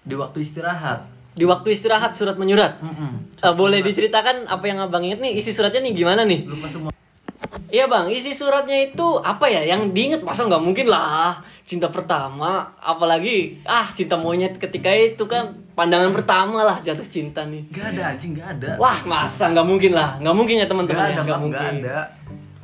di 0.00 0.14
waktu 0.14 0.38
istirahat 0.40 1.02
Di 1.30 1.42
waktu 1.42 1.70
istirahat 1.70 2.12
surat 2.12 2.34
menyurat. 2.34 2.78
Mm-mm. 2.78 3.12
Eh, 3.36 3.54
boleh 3.54 3.80
diceritakan 3.80 4.46
apa 4.46 4.64
yang 4.64 4.78
abang 4.78 4.98
inget 5.00 5.18
nih 5.18 5.34
isi 5.34 5.50
suratnya 5.50 5.78
nih 5.80 5.94
gimana 5.96 6.22
nih? 6.22 6.42
lupa 6.42 6.66
semua 6.66 6.90
Iya 7.70 7.86
bang, 7.86 8.10
isi 8.10 8.34
suratnya 8.34 8.90
itu 8.90 9.06
apa 9.22 9.46
ya? 9.46 9.62
Yang 9.62 9.94
diinget 9.94 10.20
masa 10.20 10.42
nggak 10.44 10.58
mungkin 10.58 10.90
lah 10.90 11.38
cinta 11.62 11.86
pertama, 11.86 12.66
apalagi 12.76 13.62
ah 13.62 13.86
cinta 13.94 14.18
monyet 14.18 14.58
ketika 14.58 14.90
itu 14.90 15.22
kan 15.24 15.54
pandangan 15.72 16.10
pertama 16.10 16.66
lah 16.66 16.82
jatuh 16.82 17.06
cinta 17.06 17.46
nih. 17.46 17.62
Gak 17.70 17.94
ada 17.94 18.10
anjing, 18.10 18.34
gak 18.34 18.58
ada. 18.58 18.74
Wah 18.74 18.98
masa 19.06 19.54
nggak 19.54 19.62
mungkin 19.62 19.94
lah, 19.94 20.18
nggak 20.18 20.34
mungkin 20.34 20.58
ya 20.58 20.66
Gak 20.66 20.70
teman-teman 20.74 21.04
ada, 21.06 21.22
ya, 21.22 21.22
Bang, 21.22 21.42
mungkin. 21.46 21.74
gak 21.78 21.78
ada. 21.86 21.98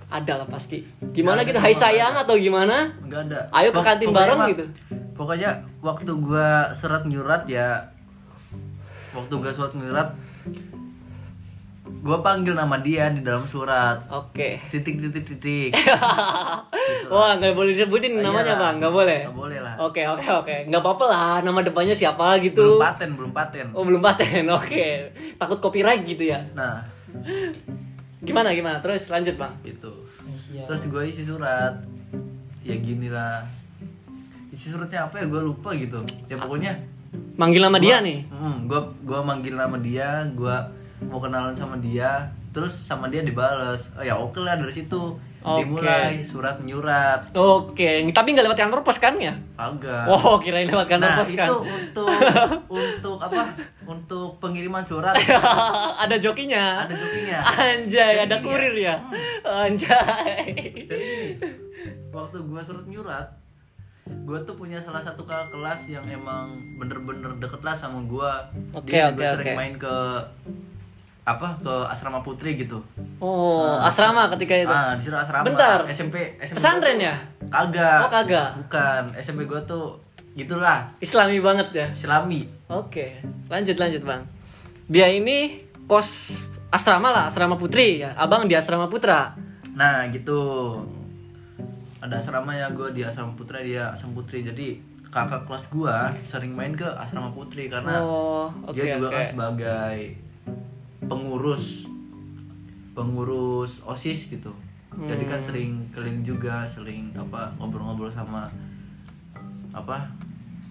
Ada 0.06 0.32
lah 0.42 0.48
pasti. 0.50 0.78
Gimana 1.14 1.42
Nggak 1.42 1.54
gitu? 1.54 1.58
ada, 1.58 1.66
Hai 1.66 1.74
sayang 1.74 2.14
ada. 2.14 2.22
atau 2.26 2.34
gimana? 2.34 2.76
Gak 3.06 3.22
ada. 3.30 3.38
Ayo 3.54 3.70
ke 3.70 3.80
kantin 3.80 4.06
pokoknya 4.10 4.18
bareng 4.26 4.40
gitu. 4.50 4.64
Pokoknya 5.14 5.50
waktu 5.80 6.10
gua 6.18 6.50
surat 6.74 7.02
nyurat 7.06 7.42
ya 7.46 7.68
waktu 9.14 9.34
gua 9.38 9.52
surat 9.54 9.72
nyurat 9.72 10.08
gua 11.96 12.18
panggil 12.20 12.52
nama 12.52 12.76
dia 12.76 13.08
di 13.08 13.20
dalam 13.20 13.42
surat. 13.42 14.02
Oke. 14.08 14.58
Titik 14.68 14.98
titik 14.98 15.24
titik. 15.28 15.70
Wah 17.12 17.32
nggak 17.34 17.52
boleh 17.52 17.72
disebutin 17.72 18.18
namanya 18.18 18.52
Iya. 18.52 18.60
bang, 18.60 18.74
nggak 18.78 18.92
boleh. 18.92 19.20
Nggak 19.24 19.36
boleh 19.36 19.58
lah. 19.60 19.74
Oke 19.80 20.02
oke 20.04 20.26
oke, 20.36 20.56
nggak 20.66 20.80
apa-apa 20.80 21.04
lah. 21.04 21.34
Nama 21.40 21.60
depannya 21.62 21.92
siapa 21.92 22.34
Belum 22.34 22.44
gitu. 22.44 22.66
paten, 22.76 23.10
belum 23.12 23.32
paten. 23.32 23.66
Oh 23.72 23.82
belum 23.82 24.00
paten, 24.00 24.44
oke. 24.58 24.86
Takut 25.36 25.58
copyright 25.60 26.02
gitu 26.02 26.26
ya. 26.26 26.42
Nah, 26.52 26.82
Gimana 28.18 28.50
gimana? 28.50 28.78
Terus 28.80 29.06
lanjut 29.06 29.34
bang. 29.34 29.52
gitu. 29.62 29.92
Inisial. 30.24 30.66
Terus 30.66 30.82
gua 30.86 31.02
isi 31.02 31.22
surat. 31.22 31.74
Ya 32.60 32.74
gini 32.74 33.06
lah. 33.06 33.46
Isi 34.48 34.68
suratnya 34.68 35.06
apa 35.06 35.18
ya 35.18 35.26
gua 35.26 35.40
lupa 35.40 35.70
gitu. 35.72 36.02
Ya 36.26 36.36
pokoknya 36.36 36.74
Manggil 37.32 37.62
nama 37.62 37.78
dia 37.78 37.96
Gua- 37.96 38.04
nih. 38.04 38.18
Mm, 38.28 38.58
gua 38.66 38.80
gua 39.00 39.20
manggil 39.22 39.54
nama 39.54 39.76
dia, 39.78 40.08
gua 40.32 40.56
mau 41.04 41.20
kenalan 41.20 41.52
sama 41.52 41.76
dia, 41.76 42.32
terus 42.56 42.72
sama 42.72 43.12
dia 43.12 43.20
dibales. 43.20 43.92
Oh 43.96 44.04
ya 44.04 44.16
oke 44.16 44.40
lah 44.40 44.56
dari 44.56 44.72
situ. 44.72 45.16
Oke. 45.46 45.62
Dimulai 45.62 46.26
surat 46.26 46.58
menyurat. 46.58 47.30
Oke, 47.30 48.02
tapi 48.10 48.34
nggak 48.34 48.50
lewat 48.50 48.58
kantor 48.66 48.82
pos 48.82 48.98
kan 48.98 49.14
ya? 49.14 49.30
Agak. 49.54 50.10
Oh, 50.10 50.42
kirain 50.42 50.66
lewat 50.66 50.90
kantor 50.90 51.06
nah, 51.06 51.22
pos 51.22 51.30
kan. 51.38 51.46
itu 51.46 51.56
untuk 51.62 52.08
untuk 52.82 53.18
apa? 53.22 53.54
Untuk 53.86 54.42
pengiriman 54.42 54.82
surat. 54.82 55.14
ada 56.02 56.16
jokinya. 56.18 56.90
Ada 56.90 56.98
jokinya. 56.98 57.38
Anjay, 57.46 58.12
Jadi 58.18 58.24
ada 58.26 58.36
ya. 58.36 58.42
kurir 58.42 58.74
ya. 58.74 58.94
Anjay. 59.46 60.50
Jadi 60.82 61.04
gini, 61.06 61.30
waktu 62.10 62.42
gua 62.42 62.66
surat 62.66 62.82
menyurat, 62.82 63.30
gua 64.26 64.42
tuh 64.42 64.58
punya 64.58 64.82
salah 64.82 64.98
satu 64.98 65.22
kakak 65.22 65.54
kelas 65.54 65.86
yang 65.86 66.02
emang 66.10 66.58
bener-bener 66.74 67.30
deket 67.38 67.62
lah 67.62 67.78
sama 67.78 68.02
gua. 68.02 68.50
Oke, 68.74 68.98
Dia 68.98 69.14
oke, 69.14 69.22
juga 69.22 69.38
sering 69.38 69.54
oke. 69.54 69.58
main 69.62 69.74
ke 69.78 69.94
apa 71.26 71.58
ke 71.58 71.74
asrama 71.90 72.22
putri 72.22 72.54
gitu. 72.54 72.78
Oh, 73.18 73.74
asrama 73.82 74.30
ketika 74.30 74.54
itu. 74.62 74.70
Ah, 74.70 74.94
disuruh 74.94 75.18
asrama. 75.18 75.42
Bentar. 75.42 75.82
SMP, 75.90 76.38
SMP 76.38 76.62
Pesantren 76.62 77.02
ya? 77.02 77.18
Kagak. 77.50 78.06
Oh, 78.06 78.10
kagak. 78.14 78.50
Bukan. 78.62 79.02
SMP 79.18 79.42
gua 79.50 79.58
tuh 79.66 79.98
gitulah, 80.38 80.86
Islami 81.02 81.42
banget 81.42 81.68
ya. 81.74 81.86
Islami. 81.90 82.46
Oke, 82.70 83.18
lanjut 83.50 83.74
lanjut 83.74 84.06
bang. 84.06 84.22
Dia 84.86 85.10
ini 85.10 85.66
kos 85.90 86.38
asrama 86.70 87.10
lah, 87.10 87.26
asrama 87.26 87.58
putri 87.58 88.06
ya. 88.06 88.14
Abang 88.14 88.46
di 88.46 88.54
asrama 88.54 88.86
putra. 88.86 89.34
Nah, 89.74 90.06
gitu. 90.14 90.38
Ada 91.98 92.22
asrama 92.22 92.54
ya 92.54 92.70
gua 92.70 92.94
di 92.94 93.02
asrama 93.02 93.34
putra 93.34 93.58
dia 93.66 93.90
asrama 93.90 94.22
putri. 94.22 94.46
Jadi 94.46 94.78
kakak 95.10 95.42
kelas 95.50 95.66
gua 95.74 96.14
sering 96.22 96.54
main 96.54 96.70
ke 96.78 96.86
asrama 96.86 97.34
putri 97.34 97.66
karena 97.66 97.98
oh, 97.98 98.52
oke 98.68 98.76
dia 98.76 98.94
juga 99.00 99.08
oke. 99.08 99.14
kan 99.16 99.24
sebagai 99.24 99.96
pengurus 101.02 101.84
pengurus 102.92 103.82
osis 103.82 104.28
gitu 104.28 104.52
jadi 104.98 105.24
kan 105.26 105.36
Hmm. 105.36 105.46
sering 105.46 105.70
keliling 105.90 106.20
juga 106.22 106.64
sering 106.64 107.12
apa 107.12 107.52
ngobrol-ngobrol 107.54 108.08
sama 108.08 108.48
apa 109.70 110.08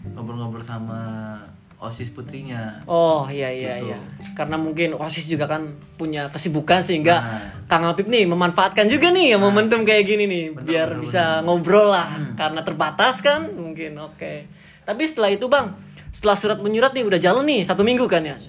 ngobrol-ngobrol 0.07 0.61
sama 0.61 1.37
osis 1.77 2.09
putrinya 2.09 2.81
Oh 2.87 3.27
iya 3.27 3.45
iya 3.47 3.77
Gitu. 3.77 3.91
iya. 3.91 3.97
Karena 4.33 4.55
mungkin 4.55 4.95
OSIS 4.95 5.27
juga 5.27 5.45
kan 5.45 5.61
punya 5.93 6.25
kesibukan 6.27 6.81
sehingga 6.81 7.19
Nah. 7.19 7.41
Kang 7.67 7.85
Apip 7.85 8.07
nih 8.07 8.25
memanfaatkan 8.25 8.87
juga 8.87 9.11
nih 9.11 9.35
ya 9.35 9.37
momentum 9.37 9.83
kayak 9.83 10.01
gini 10.03 10.25
nih 10.25 10.45
Bener, 10.51 10.65
biar 10.65 10.87
bener, 10.89 11.01
bisa 11.03 11.23
ngobrol 11.41 11.91
lah 11.91 12.07
karena 12.33 12.63
terbatas 12.63 13.21
kan 13.21 13.45
mungkin 13.51 13.93
oke. 13.99 14.47
Tapi 14.81 15.01
setelah 15.03 15.29
itu 15.29 15.45
Bang, 15.45 15.77
setelah 16.15 16.33
surat 16.33 16.57
menyurat 16.57 16.89
nih 16.89 17.03
udah 17.03 17.19
jalan 17.19 17.43
nih 17.43 17.61
satu 17.61 17.83
minggu 17.83 18.07
kan 18.07 18.23
ya. 18.23 18.39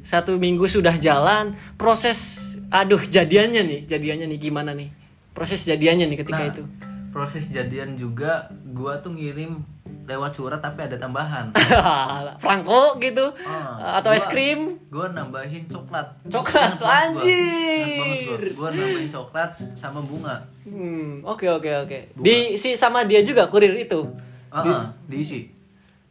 Satu 0.00 0.36
minggu 0.36 0.64
sudah 0.64 0.94
jalan, 0.96 1.52
proses 1.74 2.38
aduh 2.70 3.02
jadiannya 3.02 3.62
nih, 3.62 3.80
jadiannya 3.84 4.26
nih 4.26 4.38
gimana 4.40 4.70
nih? 4.72 4.94
Proses 5.30 5.60
jadiannya 5.62 6.06
nih 6.06 6.18
ketika 6.18 6.40
Nah, 6.40 6.48
itu. 6.48 6.62
proses 7.10 7.44
jadian 7.46 7.94
juga 7.94 8.46
gua 8.70 8.94
tuh 8.96 9.10
ngirim 9.10 9.58
lewat 10.06 10.30
surat 10.32 10.58
tapi 10.58 10.80
ada 10.80 10.94
tambahan 10.96 11.50
Franco 12.38 12.94
gitu 12.96 13.34
Ah, 13.40 13.98
atau 13.98 14.10
es 14.10 14.22
gua- 14.22 14.30
krim? 14.30 14.60
gua 14.86 15.06
nambahin 15.08 15.66
coklat 15.66 16.06
Coklat, 16.24 16.78
anjir. 16.78 18.38
Gua. 18.54 18.54
gua 18.56 18.70
nambahin 18.72 19.08
coklat 19.08 19.50
sama 19.74 20.00
bunga 20.00 20.46
Hmm, 20.62 21.20
oke 21.22 21.50
oke 21.50 21.70
oke. 21.82 21.98
Di 22.14 22.54
si 22.54 22.72
sama 22.74 23.02
dia 23.02 23.20
juga 23.20 23.46
kurir 23.46 23.74
itu. 23.76 24.06
ah 24.48 24.62
ah, 24.62 24.82
diisi 25.04 25.50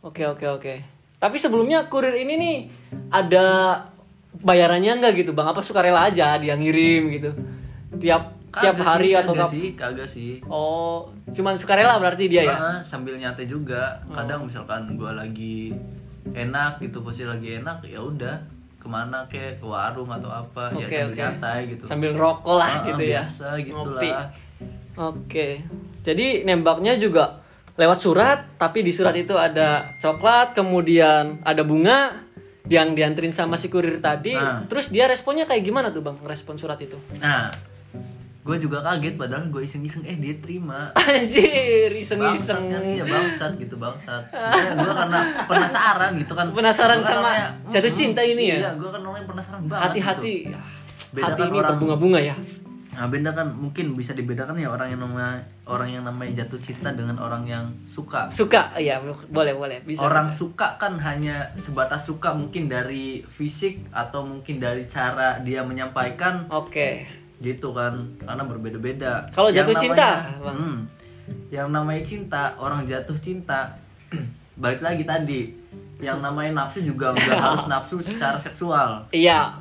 Oke 0.01 0.24
oke 0.24 0.46
oke. 0.46 0.74
Tapi 1.20 1.36
sebelumnya 1.36 1.84
kurir 1.86 2.15
ini 2.15 2.34
nih 2.36 2.58
ada 3.10 3.75
bayarannya 4.34 4.96
nggak 4.98 5.13
gitu 5.18 5.32
bang? 5.32 5.46
Apa 5.46 5.60
sukarela 5.60 6.08
aja 6.08 6.39
dia 6.39 6.56
ngirim 6.56 7.12
gitu? 7.12 7.32
Tiap 7.98 8.24
tiap 8.51 8.75
Kagak 8.75 8.88
hari 8.88 9.10
sih, 9.10 9.20
atau 9.20 9.34
kagak 9.36 9.51
sih 9.51 9.68
kagak 9.75 10.10
sih 10.10 10.32
Oh, 10.44 11.06
cuman 11.29 11.53
sukarela 11.53 12.00
berarti 12.00 12.25
dia 12.25 12.41
ya? 12.44 12.58
Sambil 12.82 13.13
nyantai 13.15 13.46
juga 13.46 14.00
Oh. 14.03 14.15
kadang 14.15 14.48
misalkan 14.48 14.96
gua 14.96 15.13
lagi 15.13 15.75
enak 16.25 16.79
gitu 16.79 17.00
posisi 17.00 17.24
lagi 17.24 17.60
enak 17.60 17.84
ya 17.84 18.00
udah 18.00 18.36
ke 18.75 18.88
mana 18.88 19.27
kek 19.27 19.60
ke 19.60 19.65
warung 19.65 20.08
atau 20.08 20.32
apa 20.32 20.72
ya 20.74 20.82
Oke, 20.82 20.96
sambil 20.96 21.12
oke. 21.12 21.20
nyantai 21.20 21.60
gitu 21.68 21.84
Sambil 21.86 22.12
rokok 22.15 22.56
lah 22.56 22.70
Ah, 22.70 22.74
ah, 22.74 22.86
gitu 22.88 23.03
ya. 23.03 23.12
biasa 23.22 23.48
gitu 23.60 23.75
Ngopi. 23.75 24.10
lah 24.10 24.25
Oke. 24.98 25.48
Jadi 26.01 26.27
nembaknya 26.41 26.96
juga 26.96 27.38
lewat 27.79 27.98
surat, 27.98 28.39
tapi 28.53 28.83
di 28.83 28.91
surat 28.91 29.15
itu 29.15 29.33
ada 29.33 29.95
coklat, 29.95 30.51
kemudian 30.51 31.39
ada 31.41 31.63
bunga 31.63 32.27
yang 32.65 32.91
dianterin 32.91 33.31
sama 33.31 33.55
si 33.55 33.65
kurir 33.65 33.98
tadi. 33.98 34.36
Nah. 34.36 34.67
Terus 34.67 34.91
dia 34.91 35.05
responnya 35.05 35.43
kayak 35.43 35.63
gimana 35.63 35.89
tuh 35.89 36.01
bang? 36.01 36.19
Respon 36.21 36.53
surat 36.55 36.77
itu? 36.77 37.00
nah 37.17 37.48
gue 38.39 38.57
juga 38.57 38.81
kaget 38.81 39.13
padahal 39.13 39.45
gue 39.48 39.62
iseng-iseng 39.62 40.01
eh 40.03 40.15
dia 40.15 40.33
terima 40.36 40.89
Anjir, 40.98 41.91
bangsat 41.91 42.01
iseng-iseng. 42.17 42.63
kan 42.67 42.81
iya 42.81 43.03
bangsat 43.05 43.51
gitu 43.55 43.75
bangsat 43.75 44.24
gue 44.74 44.93
karena 44.95 45.19
penasaran 45.45 46.12
gitu 46.17 46.33
kan 46.33 46.50
Penasaran 46.50 46.98
Gua 46.98 47.05
kan 47.05 47.13
sama 47.13 47.29
orangnya, 47.29 47.48
jatuh 47.69 47.93
cinta 47.93 48.21
ini 48.24 48.43
ya? 48.48 48.57
iya 48.57 48.69
gue 48.74 48.89
kan 48.89 49.01
orangnya 49.03 49.27
penasaran 49.27 49.62
banget 49.63 49.83
Hati-hati. 49.86 50.36
gitu. 50.48 50.57
Beda 51.09 51.25
hati 51.27 51.38
kan 51.38 51.45
ini 51.45 51.53
orang- 51.53 51.69
berbunga-bunga 51.69 52.19
ya 52.24 52.36
Nah, 52.89 53.05
beda 53.05 53.31
kan 53.31 53.48
mungkin 53.48 53.93
bisa 53.93 54.12
dibedakan 54.12 54.58
ya 54.58 54.67
orang 54.67 54.89
yang 54.89 55.00
namanya 55.00 55.38
orang 55.63 55.89
yang 55.89 56.03
namanya 56.03 56.41
jatuh 56.41 56.58
cinta 56.58 56.89
dengan 56.89 57.15
orang 57.15 57.46
yang 57.46 57.69
suka. 57.86 58.27
suka 58.29 58.74
ya 58.75 58.98
boleh 59.29 59.53
boleh 59.53 59.77
bisa 59.86 60.01
orang 60.01 60.27
bisa. 60.27 60.41
suka 60.41 60.67
kan 60.75 60.98
hanya 60.98 61.53
sebatas 61.53 62.03
suka 62.03 62.34
mungkin 62.34 62.65
dari 62.65 63.22
fisik 63.24 63.88
atau 63.89 64.25
mungkin 64.25 64.58
dari 64.58 64.84
cara 64.84 65.38
dia 65.39 65.62
menyampaikan 65.62 66.50
oke 66.50 67.05
gitu 67.39 67.72
kan 67.72 67.93
karena 68.19 68.43
berbeda-beda. 68.43 69.29
Kalau 69.29 69.48
jatuh 69.48 69.72
cinta, 69.72 70.25
namanya- 70.25 70.43
Bang? 70.43 70.55
hmm, 70.58 70.77
yang 71.53 71.69
namanya 71.69 72.03
cinta 72.03 72.51
orang 72.58 72.84
jatuh 72.84 73.15
cinta 73.15 73.69
balik 74.60 74.81
lagi 74.81 75.05
tadi 75.05 75.53
yang 76.01 76.19
namanya 76.19 76.65
nafsu 76.65 76.81
juga 76.81 77.13
nggak 77.13 77.38
harus 77.46 77.63
nafsu 77.69 78.01
secara 78.01 78.36
seksual. 78.36 79.05
iya 79.13 79.55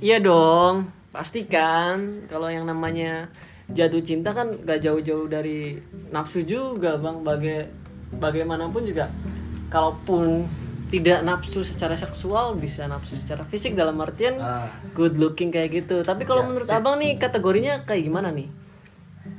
iya 0.00 0.18
dong 0.18 0.88
pastikan 1.08 2.26
kalau 2.26 2.46
yang 2.46 2.64
namanya 2.64 3.32
jatuh 3.68 4.00
cinta 4.00 4.32
kan 4.32 4.52
gak 4.62 4.80
jauh-jauh 4.80 5.26
dari 5.26 5.76
nafsu 6.08 6.40
juga 6.40 6.96
bang. 6.96 7.20
Baga 7.20 7.56
bagaimanapun 8.08 8.82
juga 8.82 9.12
kalaupun 9.68 10.48
tidak 10.88 11.20
nafsu 11.20 11.60
secara 11.60 11.92
seksual 11.92 12.56
bisa 12.56 12.88
nafsu 12.88 13.12
secara 13.12 13.44
fisik 13.44 13.76
dalam 13.76 14.00
artian 14.00 14.40
Ah. 14.40 14.72
good 14.94 15.20
looking 15.20 15.52
kayak 15.52 15.84
gitu. 15.84 16.00
Tapi 16.00 16.24
kalau 16.24 16.40
Ya, 16.42 16.48
menurut 16.48 16.68
abang 16.70 16.96
nih 16.96 17.20
kategorinya 17.20 17.84
kayak 17.84 18.08
gimana 18.08 18.32
nih? 18.32 18.48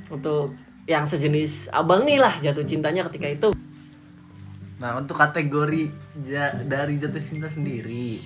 Untuk 0.06 0.54
yang 0.86 1.06
sejenis 1.06 1.70
abang 1.70 2.06
nih 2.06 2.18
lah 2.18 2.38
jatuh 2.38 2.62
cintanya 2.62 3.02
ketika 3.10 3.26
itu. 3.26 3.48
Nah 4.78 4.96
untuk 4.96 5.18
kategori 5.18 5.90
ja- 6.22 6.54
dari 6.56 6.96
jatuh 6.96 7.20
cinta 7.20 7.46
sendiri 7.46 8.16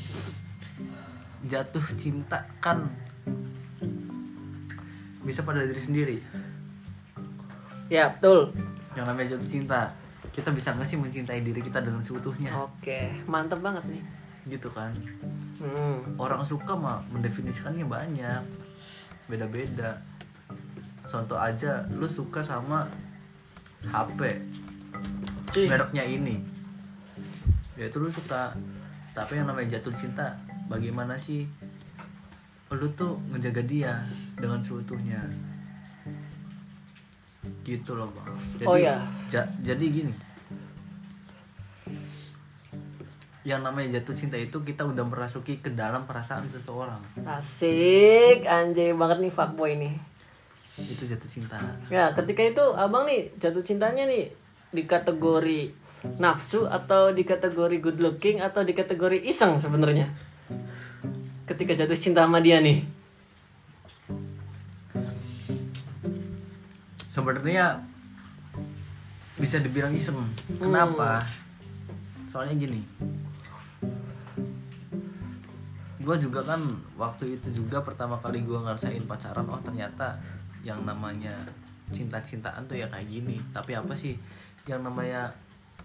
Jatuh 1.45 1.85
cinta 1.99 2.47
kan 2.57 2.89
Bisa 5.25 5.40
pada 5.40 5.64
diri 5.64 5.81
sendiri. 5.81 6.16
Ya 7.88 8.12
betul. 8.12 8.52
Yang 8.95 9.07
namanya 9.11 9.28
jatuh 9.37 9.50
cinta 9.50 9.81
Kita 10.35 10.50
bisa 10.50 10.75
nggak 10.75 10.88
sih 10.88 10.99
mencintai 10.99 11.47
diri 11.47 11.62
kita 11.62 11.78
dengan 11.78 12.02
seutuhnya? 12.02 12.50
Oke 12.59 13.23
mantep 13.31 13.62
banget 13.62 13.87
nih. 13.87 14.02
Gitu 14.50 14.69
kan. 14.75 14.90
Hmm. 15.62 16.19
Orang 16.19 16.43
suka 16.43 16.75
mah 16.75 17.00
mendefinisikannya 17.14 17.87
banyak 17.87 18.43
Beda-beda. 19.31 20.02
Contoh 21.07 21.38
aja 21.38 21.87
Lu 21.95 22.09
suka 22.11 22.43
sama 22.43 22.88
HP 23.85 24.21
Cih. 25.52 25.69
mereknya 25.69 26.04
ini. 26.04 26.40
Ya 27.78 27.87
itu 27.87 28.00
lu 28.00 28.11
suka. 28.11 28.54
Tapi 29.14 29.38
yang 29.38 29.47
namanya 29.47 29.78
jatuh 29.78 29.95
cinta 29.95 30.35
bagaimana 30.66 31.14
sih 31.14 31.47
lu 32.75 32.87
tuh 32.93 33.16
ngejaga 33.28 33.62
dia 33.62 33.93
dengan 34.35 34.61
seutuhnya 34.61 35.21
gitu 37.61 37.95
loh 37.95 38.09
bang 38.11 38.37
jadi, 38.57 38.66
Oh, 38.66 38.76
iya. 38.76 38.97
ja- 39.28 39.50
jadi 39.62 39.85
gini 39.85 40.14
yang 43.45 43.61
namanya 43.61 44.00
jatuh 44.00 44.16
cinta 44.16 44.37
itu 44.37 44.57
kita 44.59 44.83
udah 44.83 45.04
merasuki 45.04 45.61
ke 45.61 45.69
dalam 45.71 46.09
perasaan 46.09 46.49
seseorang 46.49 47.00
Asik, 47.23 48.40
anjay 48.43 48.93
banget 48.93 49.21
nih 49.21 49.28
fuckboy 49.31 49.76
nih. 49.76 49.93
itu 50.75 51.04
jatuh 51.07 51.28
cinta 51.28 51.61
Ya, 51.87 52.11
ketika 52.11 52.40
itu 52.43 52.64
abang 52.75 53.04
nih 53.04 53.28
jatuh 53.37 53.61
cintanya 53.61 54.04
nih 54.04 54.33
di 54.71 54.83
kategori 54.83 55.71
nafsu 56.16 56.66
atau 56.66 57.12
di 57.12 57.23
kategori 57.23 57.78
good 57.78 58.00
looking 58.00 58.40
atau 58.40 58.61
di 58.61 58.73
kategori 58.73 59.23
iseng 59.23 59.57
sebenarnya. 59.57 60.09
Ketika 61.45 61.73
jatuh 61.77 61.97
cinta 61.97 62.25
sama 62.25 62.41
dia 62.41 62.61
nih. 62.61 63.05
sebenarnya 67.15 67.79
bisa 69.39 69.63
dibilang 69.63 69.95
iseng. 69.95 70.19
Kenapa? 70.59 71.23
Soalnya 72.27 72.59
gini. 72.59 72.83
Gue 76.03 76.16
juga 76.18 76.42
kan 76.42 76.61
waktu 76.99 77.38
itu 77.38 77.64
juga 77.64 77.79
pertama 77.81 78.18
kali 78.18 78.42
gue 78.42 78.59
ngerasain 78.59 79.07
pacaran 79.07 79.49
oh 79.49 79.62
ternyata 79.62 80.18
yang 80.66 80.83
namanya 80.85 81.33
cinta-cintaan 81.95 82.66
tuh 82.66 82.77
ya 82.77 82.90
kayak 82.90 83.07
gini. 83.07 83.38
Tapi 83.55 83.79
apa 83.79 83.95
sih 83.95 84.18
yang 84.66 84.83
namanya 84.83 85.31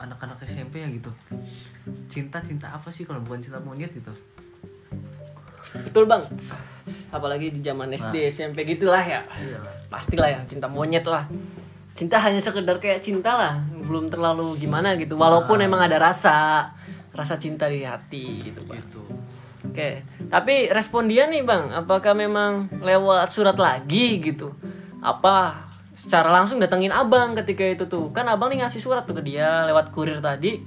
anak-anak 0.01 0.41
SMP 0.43 0.81
ya 0.81 0.89
gitu? 0.89 1.13
Cinta-cinta 2.09 2.73
apa 2.73 2.89
sih 2.89 3.05
kalau 3.05 3.21
bukan 3.21 3.39
cinta 3.39 3.61
monyet 3.61 3.93
gitu 3.93 4.11
Betul, 5.85 6.09
Bang. 6.09 6.25
Apalagi 7.09 7.53
di 7.53 7.61
zaman 7.61 7.89
SD, 7.93 8.29
SMP 8.29 8.65
gitulah 8.65 9.01
ya. 9.01 9.21
iyalah 9.37 9.73
Pastilah 9.89 10.29
ya 10.29 10.39
cinta 10.45 10.69
monyet 10.69 11.05
lah. 11.05 11.25
Cinta 11.97 12.21
hanya 12.21 12.39
sekedar 12.39 12.79
kayak 12.79 13.03
cinta 13.03 13.35
lah, 13.35 13.53
belum 13.75 14.07
terlalu 14.07 14.55
gimana 14.55 14.95
gitu. 14.95 15.19
Walaupun 15.19 15.59
emang 15.59 15.83
ada 15.83 15.99
rasa, 15.99 16.69
rasa 17.11 17.35
cinta 17.35 17.67
di 17.67 17.83
hati 17.83 18.53
gitu, 18.53 18.63
Bang. 18.63 18.79
gitu 18.79 19.01
Oke, 19.69 20.07
tapi 20.31 20.71
respon 20.71 21.05
dia 21.05 21.27
nih 21.27 21.43
bang, 21.43 21.69
apakah 21.75 22.15
memang 22.15 22.71
lewat 22.79 23.29
surat 23.29 23.53
lagi 23.59 24.17
gitu? 24.23 24.55
Apa 25.03 25.67
secara 25.91 26.31
langsung 26.31 26.63
datengin 26.63 26.95
abang 26.95 27.35
ketika 27.37 27.67
itu 27.67 27.85
tuh? 27.85 28.09
Kan 28.15 28.31
abang 28.31 28.49
nih 28.49 28.63
ngasih 28.63 28.79
surat 28.79 29.03
tuh 29.03 29.19
ke 29.19 29.23
dia 29.23 29.67
lewat 29.67 29.91
kurir 29.91 30.23
tadi. 30.23 30.63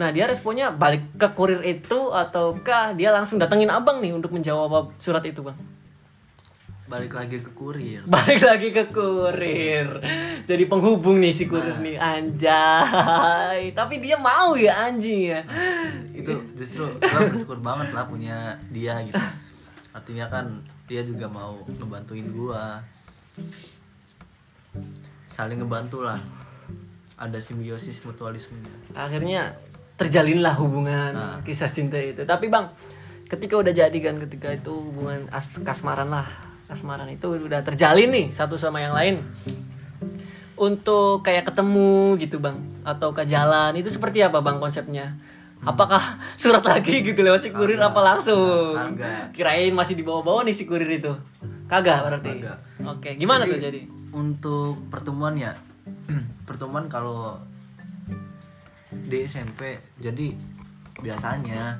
Nah 0.00 0.08
dia 0.08 0.24
responnya 0.24 0.72
balik 0.72 1.04
ke 1.20 1.28
kurir 1.36 1.60
itu 1.60 2.08
ataukah 2.08 2.96
dia 2.96 3.12
langsung 3.12 3.36
datengin 3.36 3.68
abang 3.68 4.00
nih 4.00 4.16
untuk 4.16 4.32
menjawab 4.32 4.96
surat 4.96 5.20
itu 5.28 5.44
bang? 5.44 5.58
balik 6.90 7.14
lagi 7.14 7.38
ke 7.38 7.54
kurir 7.54 8.02
Balik 8.02 8.42
lagi 8.42 8.74
ke 8.74 8.90
kurir. 8.90 10.02
Jadi 10.42 10.66
penghubung 10.66 11.22
nih 11.22 11.30
si 11.30 11.46
kurir 11.46 11.78
nih 11.78 11.94
anjay. 11.94 13.70
Tapi 13.70 14.02
dia 14.02 14.18
mau 14.18 14.58
ya 14.58 14.90
anjing 14.90 15.30
ya. 15.30 15.46
itu 16.10 16.34
justru 16.58 16.84
gue 17.00 17.20
bersyukur 17.32 17.58
banget 17.64 17.96
lah 17.96 18.04
punya 18.04 18.58
dia 18.68 19.00
gitu 19.06 19.16
artinya 19.96 20.26
kan 20.30 20.62
dia 20.86 21.02
juga 21.02 21.26
mau 21.26 21.58
ngebantuin 21.66 22.28
gua 22.30 22.84
saling 25.26 25.58
ngebantu 25.58 26.04
lah 26.04 26.20
ada 27.18 27.40
simbiosis 27.42 27.98
mutualismenya 28.04 28.70
akhirnya 28.94 29.56
terjalinlah 30.00 30.56
hubungan 30.56 31.12
Nah. 31.12 31.36
kisah 31.44 31.68
cinta 31.68 32.00
itu. 32.00 32.24
Tapi 32.24 32.48
bang 32.48 32.72
ketika 33.28 33.60
udah 33.60 33.68
jadi 33.70 33.98
kan 34.00 34.16
ketika 34.16 34.48
itu 34.50 34.72
hubungan 34.72 35.28
as 35.28 35.60
kasmaran 35.60 36.08
lah. 36.08 36.24
Kasmaran 36.64 37.12
itu 37.12 37.28
udah 37.28 37.60
terjalin 37.60 38.08
nih 38.08 38.26
satu 38.32 38.56
sama 38.56 38.80
yang 38.80 38.96
lain. 38.96 39.20
Untuk 40.56 41.20
kayak 41.20 41.48
ketemu 41.48 42.16
gitu 42.16 42.36
bang 42.36 42.56
atau 42.80 43.12
ke 43.12 43.24
jalan 43.24 43.72
itu 43.76 43.88
seperti 43.88 44.20
apa 44.20 44.40
bang 44.40 44.56
konsepnya? 44.56 45.16
Apakah 45.60 46.16
surat 46.40 46.64
lagi 46.64 47.04
gitu 47.04 47.20
lewat 47.20 47.44
si 47.44 47.52
kurir 47.52 47.76
Kagak. 47.76 47.92
apa 47.92 48.00
langsung? 48.00 48.72
Kagak. 48.72 49.36
kirain 49.36 49.72
masih 49.76 49.92
dibawa-bawa 49.92 50.40
nih 50.44 50.56
si 50.56 50.64
kurir 50.64 50.88
itu. 50.88 51.12
Kagak 51.68 52.08
berarti? 52.08 52.40
Kagak. 52.40 52.56
oke 52.80 53.10
gimana 53.14 53.44
tuh 53.44 53.60
jadi? 53.60 53.84
untuk 54.10 54.90
pertemuan 54.90 55.38
ya 55.38 55.54
pertemuan 56.48 56.90
kalau 56.90 57.38
di 58.90 59.18
SMP 59.22 59.60
jadi 59.96 60.34
biasanya 60.98 61.78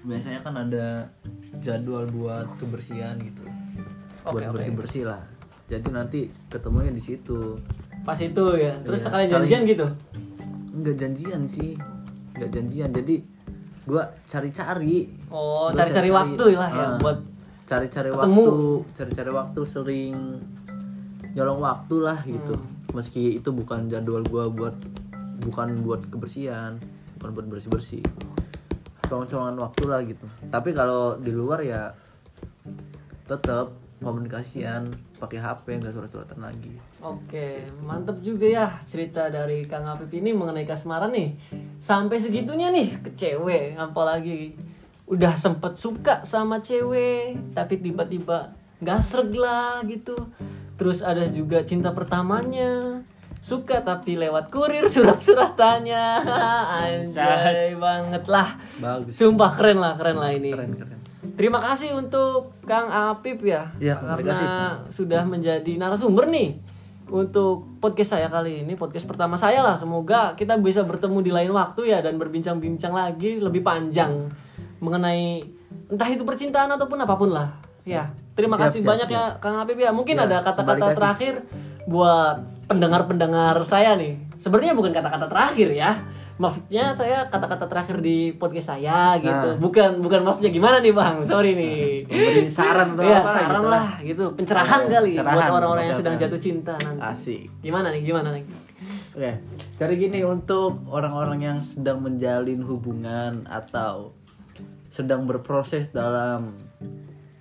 biasanya 0.00 0.40
kan 0.40 0.54
ada 0.56 1.04
jadwal 1.60 2.08
buat 2.08 2.48
kebersihan 2.56 3.18
gitu. 3.18 3.44
Oke, 4.24 4.40
buat 4.40 4.56
bersih 4.56 4.72
bersih 4.74 5.02
lah. 5.04 5.20
Jadi 5.68 5.88
nanti 5.90 6.20
ketemunya 6.48 6.88
di 6.88 7.02
situ. 7.02 7.60
Pas 8.02 8.16
itu 8.16 8.44
ya. 8.56 8.72
Terus 8.80 8.98
Iya, 8.98 9.06
sekali 9.06 9.24
saling- 9.24 9.32
janjian 9.44 9.62
gitu? 9.66 9.86
Nggak 10.72 10.96
janjian 10.96 11.42
sih. 11.44 11.72
Nggak 12.32 12.50
janjian. 12.50 12.90
Jadi 12.90 13.14
gua 13.84 14.08
cari-cari. 14.24 15.08
Oh 15.28 15.68
cari-cari 15.70 16.08
waktu 16.08 16.44
lah 16.54 16.70
ya 16.70 16.86
Ah, 16.86 16.96
buat 16.96 17.18
cari-cari 17.66 18.08
waktu. 18.08 18.44
Cari-cari 18.96 19.30
waktu 19.30 19.60
sering 19.62 20.16
nyolong 21.34 21.60
waktu 21.60 21.96
lah 21.98 22.18
gitu. 22.24 22.56
Hmm. 22.56 22.76
meski 22.88 23.36
itu 23.36 23.52
bukan 23.52 23.84
jadwal 23.84 24.24
gua 24.24 24.48
buat 24.48 24.72
bukan 25.42 25.80
buat 25.82 26.02
kebersihan 26.10 26.78
bukan 27.18 27.30
buat 27.34 27.46
bersih 27.50 27.70
bersih 27.70 28.02
colong-colongan 29.06 29.56
waktu 29.58 29.82
lah 29.88 30.00
gitu 30.04 30.26
tapi 30.50 30.70
kalau 30.76 31.16
di 31.18 31.32
luar 31.32 31.64
ya 31.64 31.94
tetap 33.26 33.74
komunikasian 33.98 34.88
pakai 35.18 35.42
HP 35.42 35.82
nggak 35.82 35.94
surat-suratan 35.94 36.40
lagi 36.42 36.88
Oke, 36.98 37.62
mantep 37.86 38.18
juga 38.26 38.42
ya 38.50 38.66
cerita 38.82 39.30
dari 39.30 39.62
Kang 39.62 39.86
Apip 39.86 40.10
ini 40.18 40.34
mengenai 40.34 40.66
kasmaran 40.66 41.14
nih. 41.14 41.38
Sampai 41.78 42.18
segitunya 42.18 42.74
nih 42.74 42.90
ke 42.90 43.14
cewek, 43.14 43.78
apalagi 43.78 44.58
udah 45.06 45.38
sempet 45.38 45.78
suka 45.78 46.26
sama 46.26 46.58
cewek, 46.58 47.54
tapi 47.54 47.78
tiba-tiba 47.78 48.50
gasreg 48.82 49.30
lah 49.30 49.78
gitu. 49.86 50.18
Terus 50.74 51.06
ada 51.06 51.22
juga 51.30 51.62
cinta 51.62 51.94
pertamanya, 51.94 52.97
suka 53.38 53.80
tapi 53.86 54.18
lewat 54.18 54.50
kurir 54.50 54.84
surat-suratannya. 54.86 56.04
Anjay 56.84 57.72
banget 57.78 58.24
lah. 58.26 58.58
bagus 58.82 59.14
Sumpah 59.14 59.50
keren 59.54 59.78
lah, 59.78 59.94
keren 59.94 60.18
lah 60.18 60.30
ini. 60.30 60.50
keren 60.52 60.72
keren 60.74 60.98
Terima 61.38 61.62
kasih 61.62 61.94
untuk 61.94 62.50
Kang 62.66 62.90
Apip 62.90 63.46
ya, 63.46 63.70
terima 63.78 64.18
karena 64.18 64.34
kasih. 64.34 64.46
sudah 64.90 65.22
menjadi 65.22 65.72
narasumber 65.78 66.26
nih 66.26 66.58
untuk 67.06 67.78
podcast 67.78 68.18
saya 68.18 68.26
kali 68.26 68.66
ini, 68.66 68.74
podcast 68.74 69.06
pertama 69.06 69.38
saya 69.38 69.62
lah. 69.62 69.78
Semoga 69.78 70.34
kita 70.34 70.58
bisa 70.58 70.82
bertemu 70.82 71.18
di 71.22 71.30
lain 71.30 71.54
waktu 71.54 71.94
ya 71.94 72.02
dan 72.02 72.18
berbincang-bincang 72.18 72.90
lagi 72.90 73.38
lebih 73.38 73.62
panjang 73.62 74.26
mengenai 74.82 75.46
entah 75.86 76.08
itu 76.10 76.26
percintaan 76.26 76.74
ataupun 76.74 76.98
apa 77.06 77.14
pun 77.14 77.30
lah. 77.30 77.54
Ya, 77.86 78.10
terima 78.34 78.58
Siap, 78.58 78.64
kasih 78.68 78.80
siap, 78.82 78.90
banyak 78.90 79.08
ya 79.08 79.24
Kang 79.38 79.56
Apip 79.62 79.78
ya. 79.78 79.94
Mungkin 79.94 80.18
Ya, 80.18 80.26
ada 80.26 80.42
kata-kata 80.42 80.86
terakhir 80.92 81.34
buat 81.86 82.57
pendengar-pendengar 82.68 83.56
saya 83.64 83.96
nih. 83.96 84.20
Sebenarnya 84.36 84.76
bukan 84.76 84.92
kata-kata 84.92 85.26
terakhir 85.26 85.72
ya. 85.72 85.96
Maksudnya 86.38 86.94
saya 86.94 87.26
kata-kata 87.26 87.66
terakhir 87.66 87.98
di 87.98 88.30
podcast 88.30 88.70
saya 88.70 89.18
gitu. 89.18 89.26
Nah. 89.26 89.58
Bukan 89.58 89.98
bukan 89.98 90.22
maksudnya 90.22 90.54
gimana 90.54 90.78
nih 90.78 90.94
Bang? 90.94 91.18
Sorry 91.18 91.58
nih. 91.58 92.06
Memberi 92.06 92.46
saran 92.46 92.94
atau 92.94 93.02
Iya, 93.02 93.18
apa 93.18 93.30
saran 93.34 93.58
gitu 93.58 93.66
lah 93.66 93.88
gitu. 94.06 94.24
Pencerahan 94.38 94.80
Oh, 94.86 94.86
kali 94.86 95.10
buat 95.18 95.26
pencerahan. 95.26 95.50
orang-orang 95.50 95.84
yang 95.90 95.98
sedang 95.98 96.14
jatuh 96.14 96.38
cinta 96.38 96.74
nanti. 96.78 97.02
Asik. 97.02 97.42
Gimana 97.58 97.90
nih? 97.90 98.02
Gimana 98.06 98.28
nih? 98.38 98.44
Oke, 99.18 99.32
jadi 99.82 99.94
gini 99.98 100.22
untuk 100.22 100.86
orang-orang 100.86 101.42
yang 101.42 101.58
sedang 101.58 101.98
menjalin 102.06 102.62
hubungan 102.62 103.42
atau 103.50 104.14
sedang 104.94 105.26
berproses 105.26 105.90
dalam 105.90 106.54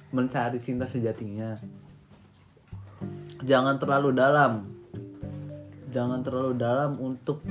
mencari 0.10 0.58
cinta 0.58 0.90
sejatinya. 0.90 1.54
Jangan 3.46 3.78
terlalu 3.78 4.10
dalam. 4.18 4.66
Jangan 5.98 6.22
terlalu 6.22 6.54
dalam 6.62 6.94
untuk 7.02 7.42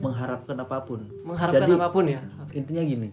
mengharapkan 0.00 0.56
apa 0.56 0.88
pun. 0.88 1.04
Mengharapkan 1.20 1.68
Jadi, 1.68 1.76
apa 1.76 1.88
pun 1.92 2.04
ya. 2.08 2.24
Intinya 2.56 2.80
gini. 2.80 3.10